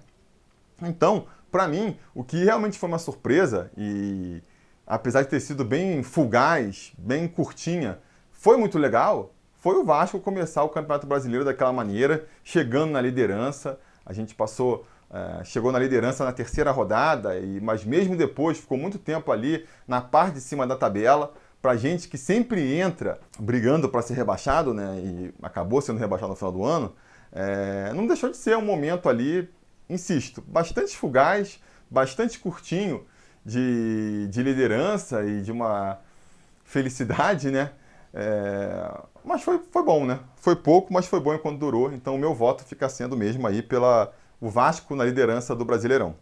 Então, 0.83 1.27
para 1.51 1.69
mim, 1.69 1.97
o 2.13 2.25
que 2.25 2.43
realmente 2.43 2.77
foi 2.77 2.89
uma 2.89 2.99
surpresa, 2.99 3.71
e 3.77 4.43
apesar 4.85 5.23
de 5.23 5.29
ter 5.29 5.39
sido 5.39 5.65
bem 5.65 6.03
fugaz, 6.03 6.93
bem 6.99 7.29
curtinha, 7.29 8.01
foi 8.33 8.57
muito 8.57 8.79
legal, 8.79 9.33
foi 9.61 9.77
o 9.77 9.85
Vasco 9.85 10.19
começar 10.19 10.65
o 10.65 10.71
Campeonato 10.71 11.07
Brasileiro 11.07 11.45
daquela 11.45 11.73
maneira, 11.73 12.27
chegando 12.43 12.93
na 12.93 13.01
liderança. 13.01 13.79
A 14.07 14.13
gente 14.15 14.35
passou, 14.35 14.87
é, 15.13 15.45
chegou 15.45 15.71
na 15.71 15.79
liderança 15.79 16.25
na 16.25 16.33
terceira 16.33 16.71
rodada, 16.71 17.39
e, 17.39 17.61
mas 17.61 17.85
mesmo 17.85 18.17
depois 18.17 18.59
ficou 18.59 18.79
muito 18.79 18.99
tempo 18.99 19.31
ali 19.31 19.67
na 19.87 20.01
parte 20.01 20.35
de 20.35 20.41
cima 20.41 20.67
da 20.67 20.77
tabela. 20.77 21.35
Para 21.61 21.77
gente 21.77 22.09
que 22.09 22.17
sempre 22.17 22.75
entra 22.75 23.21
brigando 23.39 23.87
para 23.91 24.01
ser 24.01 24.15
rebaixado, 24.15 24.73
né, 24.73 24.99
e 24.99 25.35
acabou 25.43 25.83
sendo 25.83 25.99
rebaixado 25.99 26.31
no 26.31 26.37
final 26.37 26.53
do 26.53 26.65
ano, 26.65 26.95
é, 27.31 27.93
não 27.95 28.07
deixou 28.07 28.31
de 28.31 28.39
ser 28.39 28.57
um 28.57 28.65
momento 28.65 29.11
ali, 29.11 29.47
insisto, 29.91 30.43
bastante 30.49 30.97
fugaz, 30.97 31.61
bastante 31.91 32.39
curtinho 32.39 33.05
de, 33.45 34.27
de 34.29 34.43
liderança 34.43 35.23
e 35.23 35.43
de 35.43 35.53
uma 35.53 35.99
felicidade, 36.65 37.51
né? 37.51 37.73
É, 38.13 38.91
mas 39.25 39.43
foi, 39.43 39.61
foi 39.71 39.85
bom, 39.85 40.05
né? 40.05 40.21
Foi 40.37 40.57
pouco, 40.57 40.93
mas 40.93 41.07
foi 41.07 41.21
bom 41.21 41.35
enquanto 41.35 41.59
durou. 41.59 41.93
Então 41.93 42.15
o 42.15 42.19
meu 42.19 42.35
voto 42.35 42.65
fica 42.65 42.89
sendo 42.89 43.17
mesmo 43.17 43.47
aí 43.47 43.63
pela 43.63 44.13
o 44.41 44.49
Vasco 44.49 44.97
na 44.97 45.05
liderança 45.05 45.55
do 45.55 45.65
Brasileirão. 45.65 46.15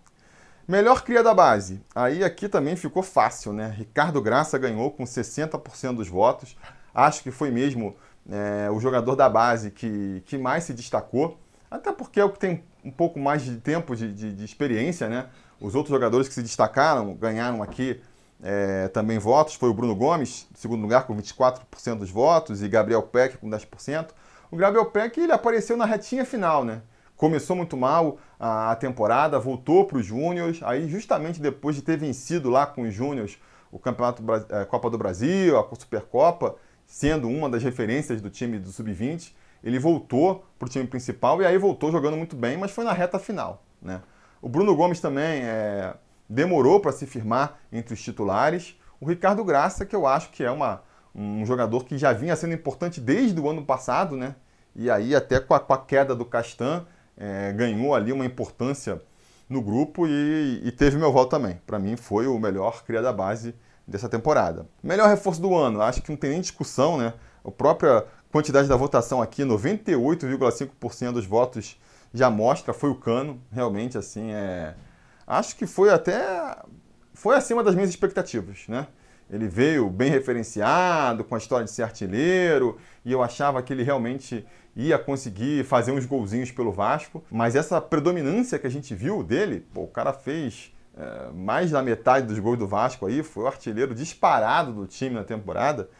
Melhor 0.66 1.02
cria 1.02 1.22
da 1.22 1.32
base. 1.32 1.80
Aí 1.94 2.22
aqui 2.22 2.48
também 2.48 2.76
ficou 2.76 3.02
fácil, 3.02 3.52
né? 3.52 3.74
Ricardo 3.76 4.20
Graça 4.20 4.58
ganhou 4.58 4.90
com 4.90 5.04
60% 5.04 5.96
dos 5.96 6.08
votos. 6.08 6.56
Acho 6.92 7.22
que 7.22 7.30
foi 7.30 7.50
mesmo 7.50 7.96
é, 8.28 8.70
o 8.70 8.78
jogador 8.78 9.14
da 9.16 9.28
base 9.28 9.70
que, 9.70 10.22
que 10.26 10.36
mais 10.36 10.64
se 10.64 10.74
destacou. 10.74 11.38
Até 11.70 11.92
porque 11.92 12.20
é 12.20 12.24
o 12.24 12.30
que 12.30 12.38
tem 12.38 12.64
um 12.84 12.90
pouco 12.90 13.18
mais 13.18 13.42
de 13.42 13.56
tempo 13.56 13.96
de, 13.96 14.12
de, 14.12 14.32
de 14.32 14.44
experiência, 14.44 15.08
né? 15.08 15.28
Os 15.60 15.74
outros 15.74 15.92
jogadores 15.92 16.28
que 16.28 16.34
se 16.34 16.42
destacaram, 16.42 17.14
ganharam 17.14 17.62
aqui 17.62 18.00
é, 18.42 18.88
também 18.88 19.18
votos, 19.18 19.54
foi 19.54 19.68
o 19.68 19.74
Bruno 19.74 19.94
Gomes, 19.94 20.46
em 20.52 20.58
segundo 20.58 20.82
lugar, 20.82 21.06
com 21.06 21.16
24% 21.16 21.98
dos 21.98 22.10
votos, 22.10 22.62
e 22.62 22.68
Gabriel 22.68 23.02
Peck 23.02 23.36
com 23.38 23.48
10%. 23.48 24.08
O 24.50 24.56
Gabriel 24.56 24.86
Peck 24.86 25.18
ele 25.18 25.32
apareceu 25.32 25.76
na 25.76 25.84
retinha 25.84 26.24
final, 26.24 26.64
né? 26.64 26.82
Começou 27.16 27.56
muito 27.56 27.76
mal 27.76 28.18
a, 28.38 28.70
a 28.70 28.76
temporada, 28.76 29.38
voltou 29.38 29.84
para 29.84 29.98
os 29.98 30.06
Júniors, 30.06 30.60
aí 30.62 30.88
justamente 30.88 31.40
depois 31.40 31.74
de 31.74 31.82
ter 31.82 31.96
vencido 31.96 32.48
lá 32.48 32.64
com 32.64 32.82
os 32.82 32.94
Júniors 32.94 33.38
o 33.70 33.78
Campeonato 33.78 34.22
é, 34.50 34.64
Copa 34.64 34.88
do 34.88 34.96
Brasil, 34.96 35.58
a 35.58 35.76
Supercopa, 35.76 36.56
sendo 36.86 37.28
uma 37.28 37.50
das 37.50 37.62
referências 37.62 38.20
do 38.20 38.30
time 38.30 38.58
do 38.58 38.70
Sub-20, 38.70 39.32
ele 39.62 39.78
voltou 39.78 40.44
para 40.58 40.66
o 40.66 40.68
time 40.70 40.86
principal 40.86 41.42
e 41.42 41.46
aí 41.46 41.58
voltou 41.58 41.90
jogando 41.92 42.16
muito 42.16 42.36
bem, 42.36 42.56
mas 42.56 42.70
foi 42.70 42.84
na 42.84 42.92
reta 42.92 43.18
final, 43.18 43.62
né? 43.82 44.00
O 44.40 44.48
Bruno 44.48 44.74
Gomes 44.74 45.00
também 45.00 45.42
é, 45.42 45.92
demorou 46.28 46.80
para 46.80 46.92
se 46.92 47.06
firmar 47.06 47.58
entre 47.72 47.94
os 47.94 48.02
titulares. 48.02 48.76
O 49.00 49.06
Ricardo 49.06 49.44
Graça, 49.44 49.86
que 49.86 49.96
eu 49.96 50.06
acho 50.06 50.30
que 50.30 50.44
é 50.44 50.50
uma, 50.50 50.82
um 51.14 51.46
jogador 51.46 51.84
que 51.84 51.96
já 51.96 52.12
vinha 52.12 52.36
sendo 52.36 52.54
importante 52.54 53.00
desde 53.00 53.40
o 53.40 53.48
ano 53.48 53.64
passado, 53.64 54.16
né? 54.16 54.34
E 54.74 54.90
aí, 54.90 55.14
até 55.14 55.40
com 55.40 55.54
a, 55.54 55.60
com 55.60 55.72
a 55.72 55.78
queda 55.78 56.14
do 56.14 56.24
Castan, 56.24 56.86
é, 57.16 57.52
ganhou 57.52 57.94
ali 57.94 58.12
uma 58.12 58.24
importância 58.24 59.02
no 59.48 59.62
grupo 59.62 60.06
e, 60.06 60.60
e 60.62 60.70
teve 60.70 60.96
meu 60.98 61.12
voto 61.12 61.30
também. 61.30 61.60
Para 61.66 61.78
mim, 61.78 61.96
foi 61.96 62.26
o 62.26 62.38
melhor 62.38 62.84
cria 62.84 63.00
da 63.00 63.12
base 63.12 63.54
dessa 63.86 64.08
temporada. 64.08 64.66
Melhor 64.82 65.08
reforço 65.08 65.40
do 65.40 65.54
ano, 65.54 65.80
acho 65.80 66.02
que 66.02 66.10
não 66.10 66.16
tem 66.16 66.30
nem 66.30 66.40
discussão, 66.40 66.98
né? 66.98 67.14
A 67.44 67.50
própria 67.50 68.04
quantidade 68.30 68.68
da 68.68 68.76
votação 68.76 69.22
aqui, 69.22 69.42
98,5% 69.42 71.12
dos 71.12 71.24
votos 71.24 71.80
já 72.12 72.28
mostra, 72.28 72.74
foi 72.74 72.90
o 72.90 72.94
Cano, 72.94 73.40
realmente, 73.50 73.96
assim, 73.96 74.30
é 74.32 74.74
acho 75.28 75.54
que 75.54 75.66
foi 75.66 75.90
até 75.90 76.56
foi 77.12 77.36
acima 77.36 77.62
das 77.62 77.74
minhas 77.74 77.90
expectativas, 77.90 78.64
né? 78.68 78.86
Ele 79.30 79.46
veio 79.46 79.90
bem 79.90 80.10
referenciado, 80.10 81.22
com 81.22 81.34
a 81.34 81.38
história 81.38 81.64
de 81.64 81.70
ser 81.70 81.82
artilheiro, 81.82 82.78
e 83.04 83.12
eu 83.12 83.22
achava 83.22 83.62
que 83.62 83.72
ele 83.72 83.82
realmente 83.82 84.46
ia 84.74 84.98
conseguir 84.98 85.64
fazer 85.64 85.92
uns 85.92 86.06
golzinhos 86.06 86.50
pelo 86.50 86.72
Vasco. 86.72 87.22
Mas 87.30 87.54
essa 87.54 87.80
predominância 87.80 88.58
que 88.58 88.66
a 88.66 88.70
gente 88.70 88.94
viu 88.94 89.22
dele, 89.22 89.66
pô, 89.74 89.82
o 89.82 89.88
cara 89.88 90.12
fez 90.14 90.72
é, 90.96 91.30
mais 91.34 91.72
da 91.72 91.82
metade 91.82 92.26
dos 92.26 92.38
gols 92.38 92.58
do 92.58 92.66
Vasco 92.66 93.04
aí, 93.04 93.22
foi 93.22 93.42
o 93.42 93.46
artilheiro 93.48 93.94
disparado 93.94 94.72
do 94.72 94.86
time 94.86 95.14
na 95.14 95.24
temporada. 95.24 95.90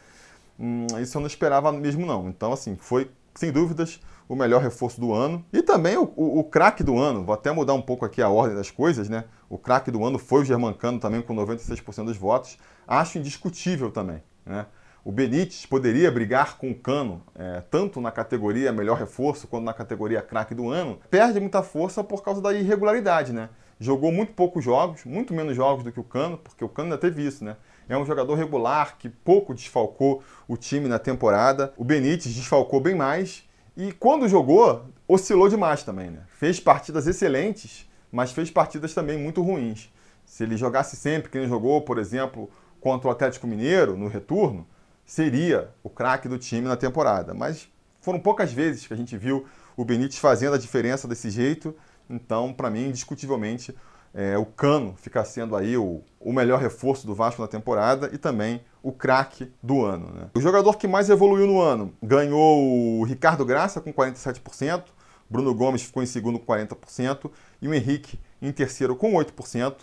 Hum, 0.59 0.87
isso 1.01 1.17
eu 1.17 1.19
não 1.19 1.27
esperava 1.27 1.71
mesmo 1.71 2.05
não. 2.05 2.29
Então, 2.29 2.51
assim, 2.51 2.75
foi 2.77 3.11
sem 3.35 3.51
dúvidas 3.51 3.99
o 4.29 4.35
melhor 4.35 4.61
reforço 4.61 5.01
do 5.01 5.11
ano. 5.11 5.43
E 5.51 5.63
também 5.63 5.97
o, 5.97 6.13
o, 6.15 6.39
o 6.39 6.43
craque 6.43 6.83
do 6.83 6.99
ano, 6.99 7.25
vou 7.25 7.33
até 7.33 7.51
mudar 7.51 7.73
um 7.73 7.81
pouco 7.81 8.05
aqui 8.05 8.21
a 8.21 8.29
ordem 8.29 8.55
das 8.55 8.69
coisas, 8.69 9.09
né? 9.09 9.25
O 9.49 9.57
craque 9.57 9.89
do 9.89 10.05
ano 10.05 10.19
foi 10.19 10.41
o 10.41 10.45
Germancano 10.45 10.99
também 10.99 11.19
com 11.19 11.35
96% 11.35 12.05
dos 12.05 12.15
votos. 12.15 12.59
Acho 12.87 13.17
indiscutível 13.17 13.89
também, 13.89 14.21
né? 14.45 14.67
O 15.03 15.11
Benítez 15.11 15.65
poderia 15.65 16.11
brigar 16.11 16.57
com 16.57 16.69
o 16.69 16.75
Cano, 16.75 17.23
é, 17.33 17.63
tanto 17.71 17.99
na 17.99 18.11
categoria 18.11 18.71
melhor 18.71 18.97
reforço 18.97 19.47
quanto 19.47 19.63
na 19.63 19.73
categoria 19.73 20.21
craque 20.21 20.53
do 20.53 20.69
ano. 20.69 20.99
Perde 21.09 21.39
muita 21.39 21.63
força 21.63 22.03
por 22.03 22.21
causa 22.21 22.39
da 22.41 22.53
irregularidade, 22.53 23.33
né? 23.33 23.49
Jogou 23.79 24.11
muito 24.11 24.33
poucos 24.33 24.63
jogos, 24.63 25.05
muito 25.05 25.33
menos 25.33 25.55
jogos 25.55 25.83
do 25.83 25.91
que 25.91 25.99
o 25.99 26.03
Cano, 26.03 26.37
porque 26.37 26.63
o 26.63 26.69
Cano 26.69 26.89
ainda 26.89 26.97
teve 26.97 27.25
isso, 27.25 27.43
né? 27.43 27.55
É 27.87 27.97
um 27.97 28.05
jogador 28.05 28.35
regular 28.35 28.97
que 28.99 29.09
pouco 29.09 29.55
desfalcou 29.55 30.21
o 30.47 30.55
time 30.55 30.87
na 30.87 30.99
temporada. 30.99 31.73
O 31.75 31.83
Benítez 31.83 32.35
desfalcou 32.35 32.79
bem 32.79 32.93
mais 32.93 33.48
e 33.81 33.93
quando 33.93 34.27
jogou, 34.27 34.89
oscilou 35.07 35.47
demais 35.47 35.83
também, 35.83 36.11
né? 36.11 36.23
Fez 36.37 36.59
partidas 36.59 37.07
excelentes, 37.07 37.89
mas 38.11 38.29
fez 38.29 38.51
partidas 38.51 38.93
também 38.93 39.17
muito 39.17 39.41
ruins. 39.41 39.89
Se 40.25 40.43
ele 40.43 40.57
jogasse 40.57 40.97
sempre, 40.97 41.31
que 41.31 41.37
ele 41.37 41.47
jogou, 41.47 41.81
por 41.81 41.97
exemplo, 41.97 42.51
contra 42.81 43.07
o 43.07 43.11
Atlético 43.11 43.47
Mineiro 43.47 43.95
no 43.95 44.09
retorno, 44.09 44.67
seria 45.05 45.69
o 45.81 45.89
craque 45.89 46.27
do 46.27 46.37
time 46.37 46.67
na 46.67 46.75
temporada. 46.75 47.33
Mas 47.33 47.69
foram 48.01 48.19
poucas 48.19 48.51
vezes 48.51 48.85
que 48.85 48.93
a 48.93 48.97
gente 48.97 49.17
viu 49.17 49.45
o 49.77 49.85
Benítez 49.85 50.19
fazendo 50.19 50.55
a 50.55 50.59
diferença 50.59 51.07
desse 51.07 51.29
jeito. 51.29 51.73
Então, 52.09 52.51
para 52.51 52.69
mim, 52.69 52.87
indiscutivelmente, 52.87 53.73
é, 54.13 54.37
o 54.37 54.45
Cano 54.45 54.95
fica 54.97 55.23
sendo 55.23 55.55
aí 55.55 55.77
o, 55.77 56.01
o 56.19 56.33
melhor 56.33 56.59
reforço 56.59 57.05
do 57.05 57.13
Vasco 57.13 57.41
na 57.41 57.47
temporada 57.47 58.09
e 58.11 58.17
também 58.17 58.61
o 58.81 58.91
craque 58.91 59.51
do 59.61 59.83
ano. 59.85 60.11
Né? 60.13 60.29
O 60.35 60.41
jogador 60.41 60.77
que 60.77 60.87
mais 60.87 61.09
evoluiu 61.09 61.45
no 61.45 61.59
ano 61.61 61.93
ganhou 62.01 62.99
o 62.99 63.03
Ricardo 63.03 63.45
Graça 63.45 63.79
com 63.79 63.93
47%, 63.93 64.83
Bruno 65.29 65.53
Gomes 65.53 65.83
ficou 65.83 66.01
em 66.01 66.07
segundo 66.07 66.39
com 66.39 66.51
40% 66.51 67.29
e 67.61 67.67
o 67.67 67.73
Henrique 67.73 68.19
em 68.41 68.51
terceiro 68.51 68.95
com 68.95 69.13
8%. 69.13 69.75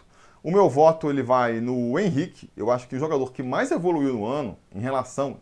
O 0.43 0.51
meu 0.51 0.69
voto 0.69 1.11
ele 1.11 1.23
vai 1.23 1.61
no 1.61 1.99
Henrique. 1.99 2.51
Eu 2.57 2.71
acho 2.71 2.87
que 2.87 2.95
o 2.95 2.99
jogador 2.99 3.33
que 3.33 3.43
mais 3.43 3.71
evoluiu 3.71 4.12
no 4.12 4.27
ano 4.27 4.57
em 4.73 4.81
relação. 4.81 5.39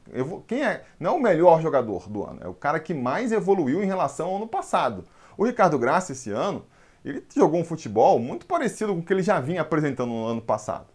Quem 0.47 0.65
é? 0.65 0.85
Não 0.99 1.13
é 1.13 1.15
o 1.15 1.23
melhor 1.23 1.61
jogador 1.61 2.09
do 2.09 2.25
ano, 2.25 2.41
é 2.43 2.49
o 2.49 2.55
cara 2.55 2.81
que 2.81 2.95
mais 2.95 3.31
evoluiu 3.33 3.83
em 3.83 3.87
relação 3.87 4.29
ao 4.29 4.37
ano 4.37 4.47
passado. 4.47 5.05
O 5.37 5.45
Ricardo 5.45 5.79
Graça, 5.79 6.13
esse 6.13 6.31
ano, 6.31 6.65
ele 7.05 7.23
jogou 7.35 7.61
um 7.61 7.65
futebol 7.65 8.19
muito 8.19 8.47
parecido 8.47 8.93
com 8.93 9.01
o 9.01 9.03
que 9.03 9.13
ele 9.13 9.23
já 9.23 9.41
vinha 9.41 9.63
apresentando 9.63 10.11
no 10.11 10.27
ano 10.27 10.41
passado. 10.41 10.87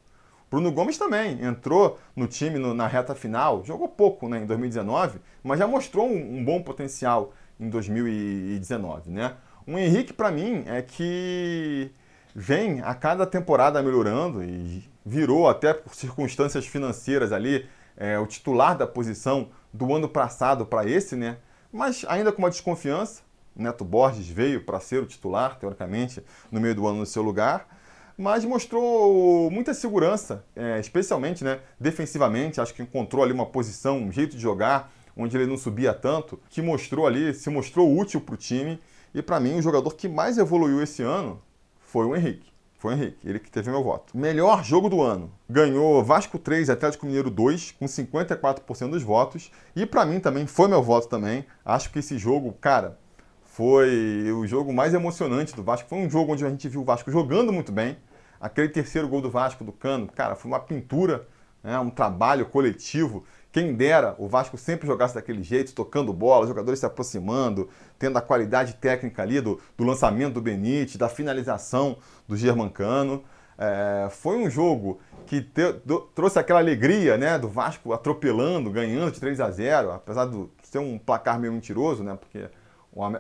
Bruno 0.50 0.72
Gomes 0.72 0.98
também 0.98 1.43
entrou 1.43 2.00
no 2.15 2.26
time 2.26 2.58
no, 2.58 2.74
na 2.74 2.88
reta 2.88 3.13
final, 3.13 3.63
jogou 3.63 3.88
pouco 3.88 4.28
né, 4.28 4.39
em 4.39 4.45
2019, 4.45 5.19
mas 5.43 5.60
já 5.60 5.67
mostrou 5.67 6.08
um, 6.08 6.38
um 6.39 6.43
bom 6.43 6.62
potencial 6.62 7.34
em 7.60 7.69
2019. 7.69 9.12
Né? 9.12 9.36
O 9.67 9.78
Henrique, 9.78 10.12
para 10.12 10.32
mim, 10.32 10.63
é 10.65 10.82
que 10.82 11.91
vem 12.34 12.82
a 12.82 12.95
cada 12.95 13.28
temporada 13.28 13.82
melhorando 13.84 14.43
e 14.43 14.84
virou, 15.06 15.48
até 15.48 15.74
por 15.74 15.93
circunstâncias 15.93 16.65
financeiras 16.65 17.32
ali, 17.32 17.67
é, 17.95 18.17
o 18.17 18.26
titular 18.26 18.76
da 18.76 18.88
posição 18.88 19.50
do 19.72 19.93
ano 19.93 20.10
passado 20.10 20.65
para 20.65 20.89
esse, 20.89 21.15
né? 21.15 21.38
mas 21.72 22.06
ainda 22.08 22.32
com 22.32 22.39
uma 22.39 22.50
desconfiança. 22.50 23.22
Neto 23.62 23.84
Borges 23.84 24.28
veio 24.28 24.63
para 24.63 24.80
ser 24.80 25.02
o 25.02 25.06
titular, 25.06 25.58
teoricamente, 25.60 26.24
no 26.52 26.60
meio 26.60 26.76
do 26.76 26.88
ano 26.88 27.00
no 27.00 27.06
seu 27.06 27.22
lugar, 27.22 27.67
mas 28.17 28.43
mostrou 28.43 29.50
muita 29.50 29.74
segurança, 29.74 30.43
é, 30.54 30.78
especialmente 30.78 31.41
né, 31.41 31.60
defensivamente. 31.80 32.60
Acho 32.60 32.74
que 32.74 32.82
encontrou 32.82 33.24
ali 33.24 33.32
uma 33.32 33.45
posição, 33.45 33.98
um 33.98 34.12
jeito 34.12 34.36
de 34.36 34.41
jogar, 34.41 34.91
onde 35.15 35.38
ele 35.38 35.45
não 35.45 35.58
subia 35.58 35.93
tanto, 35.93 36.38
que 36.50 36.62
mostrou 36.62 37.08
ali, 37.08 37.34
se 37.34 37.50
mostrou 37.50 37.98
útil 37.98 38.19
para 38.19 38.36
o 38.36 38.38
time. 38.38 38.78
E 39.13 39.22
para 39.22 39.39
mim, 39.39 39.58
o 39.58 39.62
jogador 39.62 39.95
que 39.95 40.10
mais 40.10 40.38
evoluiu 40.38 40.84
esse 40.84 41.02
ano 41.02 41.41
foi 41.80 42.06
o 42.06 42.13
Henrique. 42.13 42.50
Foi 42.78 42.93
o 42.93 42.98
Henrique, 42.98 43.28
ele 43.28 43.39
que 43.39 43.50
teve 43.50 43.69
meu 43.69 43.84
voto. 43.84 44.17
Melhor 44.17 44.63
jogo 44.63 44.89
do 44.89 45.02
ano. 45.02 45.32
Ganhou 45.50 46.04
Vasco 46.04 46.38
3, 46.38 46.69
Atlético 46.69 47.06
Mineiro 47.06 47.30
2, 47.30 47.72
com 47.72 47.86
54% 47.86 48.89
dos 48.89 49.04
votos. 49.04 49.52
E 49.76 49.86
para 49.86 50.06
mim 50.06 50.19
também 50.19 50.45
foi 50.45 50.67
meu 50.67 50.84
voto 50.84 51.08
também. 51.08 51.45
Acho 51.65 51.89
que 51.89 52.00
esse 52.00 52.17
jogo, 52.17 52.54
cara, 52.60 52.98
foi 53.49 54.31
o 54.31 54.45
jogo 54.45 54.71
mais 54.71 54.93
emocionante 54.93 55.55
do 55.55 55.63
Vasco. 55.63 55.89
Foi 55.89 55.97
um 55.97 56.09
jogo 56.09 56.33
onde 56.33 56.45
a 56.45 56.49
gente 56.49 56.69
viu 56.69 56.81
o 56.81 56.85
Vasco 56.85 57.12
jogando 57.12 57.51
muito 57.51 57.71
bem. 57.71 57.97
Aquele 58.39 58.69
terceiro 58.69 59.07
gol 59.07 59.21
do 59.21 59.29
Vasco 59.29 59.63
do 59.63 59.71
Cano, 59.71 60.07
cara, 60.07 60.35
foi 60.35 60.49
uma 60.49 60.59
pintura, 60.59 61.27
né? 61.62 61.77
um 61.79 61.89
trabalho 61.89 62.45
coletivo. 62.45 63.25
Quem 63.51 63.73
dera 63.73 64.15
o 64.17 64.27
Vasco 64.29 64.55
sempre 64.55 64.88
jogasse 64.88 65.15
daquele 65.15 65.41
jeito, 65.41 65.73
tocando 65.73 66.13
bola, 66.13 66.47
jogadores 66.47 66.79
se 66.79 66.85
aproximando, 66.85 67.67
tendo 67.97 68.17
a 68.17 68.21
qualidade 68.21 68.75
técnica 68.75 69.23
ali 69.23 69.41
do, 69.41 69.59
do 69.75 69.83
lançamento 69.83 70.35
do 70.35 70.41
Benítez, 70.41 70.95
da 70.95 71.09
finalização 71.09 71.97
do 72.27 72.38
Germancano. 72.38 73.23
É, 73.57 74.07
foi 74.12 74.38
um 74.38 74.49
jogo 74.49 75.01
que 75.25 75.41
te, 75.41 75.73
do, 75.83 75.99
trouxe 76.15 76.39
aquela 76.39 76.59
alegria 76.59 77.17
né, 77.17 77.38
do 77.38 77.49
Vasco 77.49 77.91
atropelando, 77.91 78.69
ganhando 78.69 79.12
de 79.12 79.19
3 79.19 79.41
a 79.41 79.49
0 79.49 79.91
apesar 79.91 80.27
de 80.27 80.47
ser 80.63 80.77
um 80.77 80.97
placar 80.97 81.38
meio 81.39 81.51
mentiroso, 81.51 82.03
né, 82.03 82.15
porque 82.17 82.47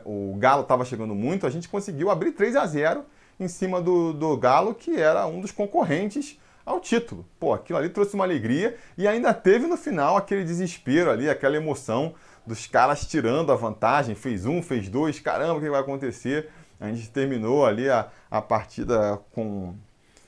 o, 0.05 0.35
Galo 0.37 0.63
estava 0.63 0.83
chegando 0.83 1.15
muito, 1.15 1.47
a 1.47 1.49
gente 1.49 1.69
conseguiu 1.69 2.09
abrir 2.09 2.31
3 2.31 2.55
a 2.55 2.65
0 2.65 3.05
em 3.39 3.47
cima 3.47 3.81
do, 3.81 4.13
do 4.13 4.35
Galo, 4.35 4.73
que 4.73 4.99
era 4.99 5.25
um 5.25 5.39
dos 5.39 5.51
concorrentes 5.51 6.37
ao 6.65 6.79
título. 6.79 7.25
Pô, 7.39 7.53
aquilo 7.53 7.79
ali 7.79 7.89
trouxe 7.89 8.13
uma 8.13 8.25
alegria 8.25 8.75
e 8.97 9.07
ainda 9.07 9.33
teve 9.33 9.67
no 9.67 9.77
final 9.77 10.17
aquele 10.17 10.43
desespero 10.43 11.09
ali, 11.09 11.29
aquela 11.29 11.55
emoção 11.55 12.13
dos 12.45 12.67
caras 12.67 13.05
tirando 13.05 13.51
a 13.51 13.55
vantagem. 13.55 14.15
Fez 14.15 14.45
um, 14.45 14.61
fez 14.61 14.89
dois, 14.89 15.19
caramba, 15.19 15.55
o 15.55 15.61
que 15.61 15.69
vai 15.69 15.79
acontecer? 15.79 16.49
A 16.79 16.87
gente 16.87 17.09
terminou 17.09 17.65
ali 17.65 17.89
a, 17.89 18.09
a 18.29 18.41
partida 18.41 19.19
com 19.31 19.73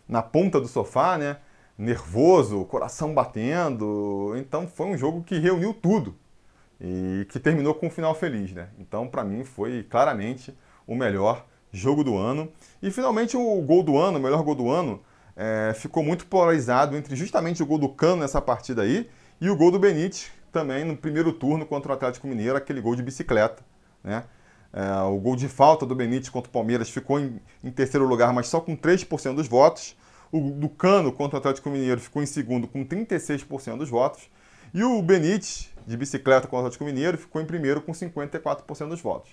na 0.07 0.21
ponta 0.21 0.59
do 0.59 0.67
sofá, 0.67 1.17
né? 1.17 1.37
Nervoso, 1.77 2.65
coração 2.65 3.13
batendo. 3.13 4.33
Então 4.37 4.67
foi 4.67 4.87
um 4.87 4.97
jogo 4.97 5.23
que 5.23 5.37
reuniu 5.39 5.73
tudo 5.73 6.15
e 6.81 7.25
que 7.25 7.39
terminou 7.39 7.75
com 7.75 7.87
um 7.87 7.89
final 7.91 8.15
feliz, 8.15 8.51
né? 8.51 8.69
Então, 8.79 9.07
para 9.07 9.23
mim, 9.23 9.43
foi 9.43 9.83
claramente 9.83 10.53
o 10.87 10.95
melhor 10.95 11.45
jogo 11.71 12.03
do 12.03 12.17
ano. 12.17 12.51
E 12.81 12.89
finalmente 12.89 13.37
o 13.37 13.61
gol 13.61 13.83
do 13.83 13.97
ano, 13.97 14.17
o 14.17 14.21
melhor 14.21 14.41
gol 14.41 14.55
do 14.55 14.69
ano, 14.69 14.99
é, 15.35 15.73
ficou 15.75 16.03
muito 16.03 16.25
polarizado 16.25 16.97
entre 16.97 17.15
justamente 17.15 17.61
o 17.61 17.65
gol 17.65 17.77
do 17.77 17.87
Cano 17.87 18.21
nessa 18.21 18.41
partida 18.41 18.81
aí 18.81 19.07
e 19.39 19.49
o 19.49 19.55
gol 19.55 19.71
do 19.71 19.79
Benítez 19.79 20.31
também 20.51 20.83
no 20.83 20.97
primeiro 20.97 21.31
turno 21.31 21.65
contra 21.65 21.91
o 21.91 21.95
Atlético 21.95 22.27
Mineiro, 22.27 22.57
aquele 22.57 22.81
gol 22.81 22.95
de 22.95 23.03
bicicleta. 23.03 23.63
Né? 24.03 24.23
É, 24.73 25.01
o 25.03 25.17
gol 25.17 25.35
de 25.35 25.47
falta 25.47 25.85
do 25.85 25.95
Benítez 25.95 26.29
contra 26.29 26.49
o 26.49 26.51
Palmeiras 26.51 26.89
ficou 26.89 27.19
em, 27.19 27.39
em 27.63 27.71
terceiro 27.71 28.05
lugar, 28.05 28.33
mas 28.33 28.47
só 28.47 28.59
com 28.59 28.75
3% 28.75 29.35
dos 29.35 29.47
votos. 29.47 29.95
O 30.31 30.39
do 30.51 30.69
Cano 30.69 31.11
contra 31.11 31.37
o 31.37 31.39
Atlético 31.39 31.69
Mineiro 31.69 31.99
ficou 32.01 32.23
em 32.23 32.25
segundo 32.25 32.67
com 32.67 32.83
36% 32.85 33.77
dos 33.77 33.89
votos. 33.89 34.29
E 34.73 34.83
o 34.83 35.01
Benítez, 35.01 35.70
de 35.85 35.97
bicicleta 35.97 36.47
contra 36.47 36.57
o 36.57 36.59
Atlético 36.67 36.85
Mineiro, 36.85 37.17
ficou 37.17 37.41
em 37.41 37.45
primeiro 37.45 37.81
com 37.81 37.91
54% 37.91 38.89
dos 38.89 39.01
votos. 39.01 39.31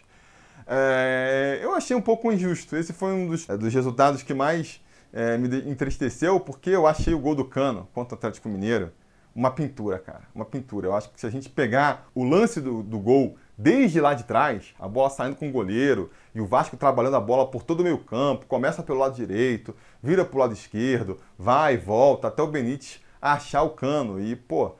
É, 0.66 1.60
eu 1.62 1.74
achei 1.74 1.96
um 1.96 2.00
pouco 2.00 2.30
injusto. 2.30 2.76
Esse 2.76 2.92
foi 2.92 3.12
um 3.12 3.28
dos, 3.28 3.48
é, 3.48 3.56
dos 3.56 3.72
resultados 3.72 4.22
que 4.22 4.34
mais 4.34 4.82
é, 5.12 5.38
me 5.38 5.70
entristeceu 5.70 6.38
porque 6.40 6.70
eu 6.70 6.86
achei 6.86 7.14
o 7.14 7.18
gol 7.18 7.34
do 7.34 7.44
Cano 7.44 7.88
contra 7.94 8.14
o 8.14 8.18
Atlético 8.18 8.48
Mineiro 8.48 8.92
uma 9.38 9.52
pintura, 9.52 10.00
cara. 10.00 10.22
Uma 10.34 10.44
pintura. 10.44 10.88
Eu 10.88 10.96
acho 10.96 11.10
que 11.10 11.20
se 11.20 11.26
a 11.26 11.30
gente 11.30 11.48
pegar 11.48 12.08
o 12.12 12.24
lance 12.24 12.60
do, 12.60 12.82
do 12.82 12.98
gol 12.98 13.36
desde 13.56 14.00
lá 14.00 14.12
de 14.12 14.24
trás, 14.24 14.74
a 14.80 14.88
bola 14.88 15.08
saindo 15.10 15.36
com 15.36 15.48
o 15.48 15.52
goleiro 15.52 16.10
e 16.34 16.40
o 16.40 16.46
Vasco 16.46 16.76
trabalhando 16.76 17.14
a 17.16 17.20
bola 17.20 17.46
por 17.46 17.62
todo 17.62 17.80
o 17.80 17.84
meio 17.84 17.98
campo, 17.98 18.46
começa 18.46 18.82
pelo 18.82 18.98
lado 18.98 19.14
direito, 19.14 19.76
vira 20.02 20.24
para 20.24 20.36
o 20.36 20.40
lado 20.40 20.52
esquerdo, 20.52 21.20
vai 21.38 21.74
e 21.74 21.76
volta 21.76 22.26
até 22.26 22.42
o 22.42 22.48
Benítez 22.48 23.00
achar 23.22 23.62
o 23.62 23.70
cano. 23.70 24.20
E, 24.20 24.34
pô, 24.34 24.74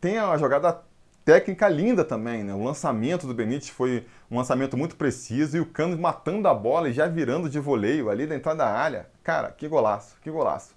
tem 0.00 0.18
a 0.18 0.36
jogada 0.36 0.82
técnica 1.24 1.68
linda 1.68 2.04
também, 2.04 2.42
né? 2.42 2.54
O 2.54 2.64
lançamento 2.64 3.26
do 3.26 3.34
Benítez 3.34 3.68
foi 3.68 4.06
um 4.30 4.38
lançamento 4.38 4.76
muito 4.76 4.96
preciso 4.96 5.56
e 5.56 5.60
o 5.60 5.66
Cano 5.66 5.98
matando 5.98 6.48
a 6.48 6.54
bola 6.54 6.88
e 6.88 6.92
já 6.92 7.06
virando 7.06 7.50
de 7.50 7.58
voleio 7.58 8.08
ali 8.08 8.26
da 8.26 8.34
entrada 8.34 8.58
da 8.58 8.70
área. 8.70 9.08
Cara, 9.22 9.50
que 9.50 9.68
golaço, 9.68 10.16
que 10.22 10.30
golaço. 10.30 10.74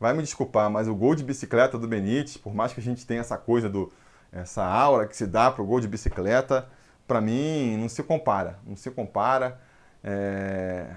Vai 0.00 0.12
me 0.12 0.20
desculpar, 0.20 0.68
mas 0.68 0.88
o 0.88 0.94
gol 0.94 1.14
de 1.14 1.22
bicicleta 1.22 1.78
do 1.78 1.86
Benítez, 1.86 2.36
por 2.36 2.52
mais 2.52 2.72
que 2.72 2.80
a 2.80 2.82
gente 2.82 3.06
tenha 3.06 3.20
essa 3.20 3.38
coisa 3.38 3.68
do 3.68 3.92
essa 4.32 4.64
aura 4.64 5.06
que 5.06 5.16
se 5.16 5.28
dá 5.28 5.48
pro 5.48 5.64
gol 5.64 5.78
de 5.78 5.86
bicicleta, 5.86 6.66
para 7.06 7.20
mim 7.20 7.76
não 7.76 7.88
se 7.88 8.02
compara, 8.02 8.58
não 8.66 8.74
se 8.74 8.90
compara. 8.90 9.60
É... 10.02 10.88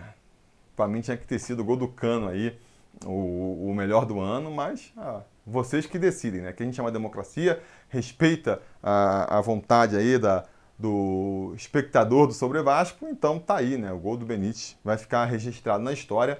Para 0.75 0.88
mim 0.88 1.01
tinha 1.01 1.15
que 1.15 1.25
ter 1.25 1.38
sido 1.38 1.60
o 1.60 1.63
gol 1.63 1.77
do 1.77 1.88
Cano 1.88 2.30
aí, 2.30 2.58
o, 3.05 3.69
o 3.69 3.75
melhor 3.75 4.05
do 4.05 4.19
ano, 4.19 4.51
mas 4.51 4.91
ah, 4.97 5.21
vocês 5.45 5.86
que 5.86 5.97
decidem, 5.97 6.41
né? 6.41 6.53
Que 6.53 6.63
a 6.63 6.65
gente 6.65 6.79
uma 6.81 6.91
democracia, 6.91 7.62
respeita 7.89 8.62
a, 8.81 9.38
a 9.38 9.41
vontade 9.41 9.95
aí 9.95 10.17
da, 10.17 10.45
do 10.77 11.53
espectador 11.55 12.27
do 12.27 12.33
Sobre 12.33 12.62
Vasco, 12.62 13.07
então 13.07 13.39
tá 13.39 13.57
aí, 13.57 13.77
né? 13.77 13.91
O 13.91 13.97
gol 13.97 14.17
do 14.17 14.25
Benítez 14.25 14.77
vai 14.83 14.97
ficar 14.97 15.25
registrado 15.25 15.83
na 15.83 15.93
história 15.93 16.39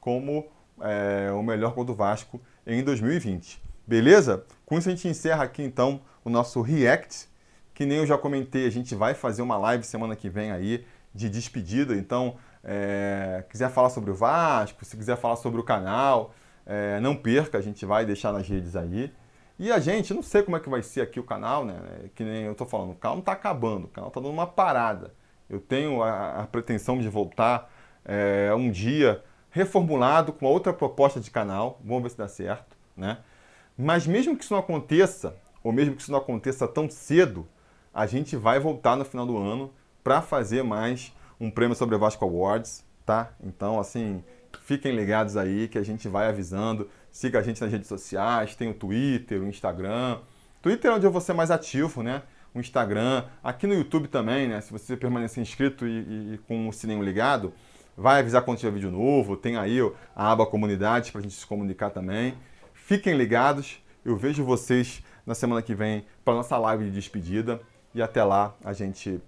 como 0.00 0.46
é, 0.80 1.30
o 1.32 1.42
melhor 1.42 1.72
gol 1.72 1.84
do 1.84 1.94
Vasco 1.94 2.40
em 2.66 2.82
2020. 2.82 3.62
Beleza? 3.86 4.44
Com 4.66 4.76
isso 4.76 4.88
a 4.88 4.92
gente 4.92 5.08
encerra 5.08 5.44
aqui 5.44 5.62
então 5.62 6.00
o 6.24 6.30
nosso 6.30 6.60
React, 6.60 7.28
que 7.72 7.86
nem 7.86 7.98
eu 7.98 8.06
já 8.06 8.18
comentei, 8.18 8.66
a 8.66 8.70
gente 8.70 8.94
vai 8.94 9.14
fazer 9.14 9.40
uma 9.40 9.56
live 9.56 9.84
semana 9.84 10.14
que 10.14 10.28
vem 10.28 10.50
aí 10.50 10.84
de 11.14 11.30
despedida, 11.30 11.94
então 11.94 12.36
é, 12.64 13.44
quiser 13.48 13.70
falar 13.70 13.90
sobre 13.90 14.10
o 14.10 14.14
Vasco, 14.14 14.84
se 14.84 14.96
quiser 14.96 15.16
falar 15.16 15.36
sobre 15.36 15.60
o 15.60 15.64
canal, 15.64 16.34
é, 16.66 17.00
não 17.00 17.16
perca, 17.16 17.58
a 17.58 17.60
gente 17.60 17.84
vai 17.86 18.04
deixar 18.04 18.32
nas 18.32 18.48
redes 18.48 18.76
aí. 18.76 19.12
E 19.58 19.72
a 19.72 19.80
gente, 19.80 20.14
não 20.14 20.22
sei 20.22 20.42
como 20.42 20.56
é 20.56 20.60
que 20.60 20.68
vai 20.68 20.82
ser 20.82 21.00
aqui 21.00 21.18
o 21.18 21.24
canal, 21.24 21.64
né? 21.64 21.80
Que 22.14 22.22
nem 22.22 22.44
eu 22.44 22.54
tô 22.54 22.64
falando, 22.64 22.92
o 22.92 22.94
canal 22.94 23.16
não 23.16 23.24
tá 23.24 23.32
acabando, 23.32 23.86
o 23.86 23.88
canal 23.88 24.10
tá 24.10 24.20
dando 24.20 24.32
uma 24.32 24.46
parada. 24.46 25.12
Eu 25.50 25.58
tenho 25.60 26.02
a, 26.02 26.42
a 26.42 26.46
pretensão 26.46 26.98
de 26.98 27.08
voltar 27.08 27.70
é, 28.04 28.54
um 28.54 28.70
dia 28.70 29.24
reformulado 29.50 30.32
com 30.32 30.46
outra 30.46 30.72
proposta 30.72 31.18
de 31.18 31.30
canal. 31.30 31.80
Vamos 31.84 32.04
ver 32.04 32.10
se 32.10 32.18
dá 32.18 32.28
certo, 32.28 32.76
né? 32.96 33.18
Mas 33.76 34.06
mesmo 34.06 34.36
que 34.36 34.44
isso 34.44 34.52
não 34.52 34.60
aconteça, 34.60 35.36
ou 35.62 35.72
mesmo 35.72 35.96
que 35.96 36.02
isso 36.02 36.12
não 36.12 36.18
aconteça 36.18 36.68
tão 36.68 36.88
cedo, 36.88 37.48
a 37.92 38.06
gente 38.06 38.36
vai 38.36 38.60
voltar 38.60 38.96
no 38.96 39.04
final 39.04 39.26
do 39.26 39.36
ano 39.36 39.72
para 40.04 40.22
fazer 40.22 40.62
mais 40.62 41.12
um 41.40 41.50
prêmio 41.50 41.76
sobre 41.76 41.94
a 41.94 41.98
Vasco 41.98 42.24
Awards, 42.24 42.84
tá? 43.04 43.32
Então, 43.42 43.78
assim, 43.78 44.22
Fiquem 44.62 44.94
ligados 44.94 45.36
aí 45.36 45.68
que 45.68 45.78
a 45.78 45.82
gente 45.82 46.08
vai 46.08 46.28
avisando. 46.28 46.88
Siga 47.10 47.38
a 47.38 47.42
gente 47.42 47.60
nas 47.60 47.70
redes 47.70 47.88
sociais, 47.88 48.54
tem 48.54 48.70
o 48.70 48.74
Twitter, 48.74 49.40
o 49.40 49.46
Instagram. 49.46 50.18
Twitter 50.60 50.90
é 50.90 50.94
onde 50.94 51.06
eu 51.06 51.10
vou 51.10 51.20
ser 51.20 51.32
mais 51.32 51.50
ativo, 51.50 52.02
né? 52.02 52.22
O 52.54 52.60
Instagram, 52.60 53.24
aqui 53.42 53.66
no 53.66 53.74
YouTube 53.74 54.08
também, 54.08 54.48
né? 54.48 54.60
Se 54.60 54.72
você 54.72 54.96
permanecer 54.96 55.42
inscrito 55.42 55.86
e, 55.86 56.34
e 56.34 56.38
com 56.46 56.68
o 56.68 56.72
sininho 56.72 57.02
ligado, 57.02 57.52
vai 57.96 58.20
avisar 58.20 58.42
quando 58.42 58.58
tiver 58.58 58.72
vídeo 58.72 58.90
novo. 58.90 59.36
Tem 59.36 59.56
aí 59.56 59.78
a 60.14 60.32
aba 60.32 60.46
comunidade 60.46 61.12
para 61.12 61.20
a 61.20 61.22
gente 61.22 61.34
se 61.34 61.46
comunicar 61.46 61.90
também. 61.90 62.34
Fiquem 62.72 63.16
ligados. 63.16 63.82
Eu 64.04 64.16
vejo 64.16 64.44
vocês 64.44 65.02
na 65.26 65.34
semana 65.34 65.62
que 65.62 65.74
vem 65.74 66.06
para 66.24 66.34
nossa 66.34 66.56
live 66.58 66.84
de 66.86 66.90
despedida. 66.90 67.60
E 67.94 68.02
até 68.02 68.22
lá 68.22 68.54
a 68.64 68.72
gente 68.72 69.20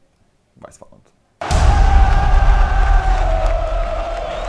vai 0.56 0.72
se 0.72 0.78
falando. 0.78 1.19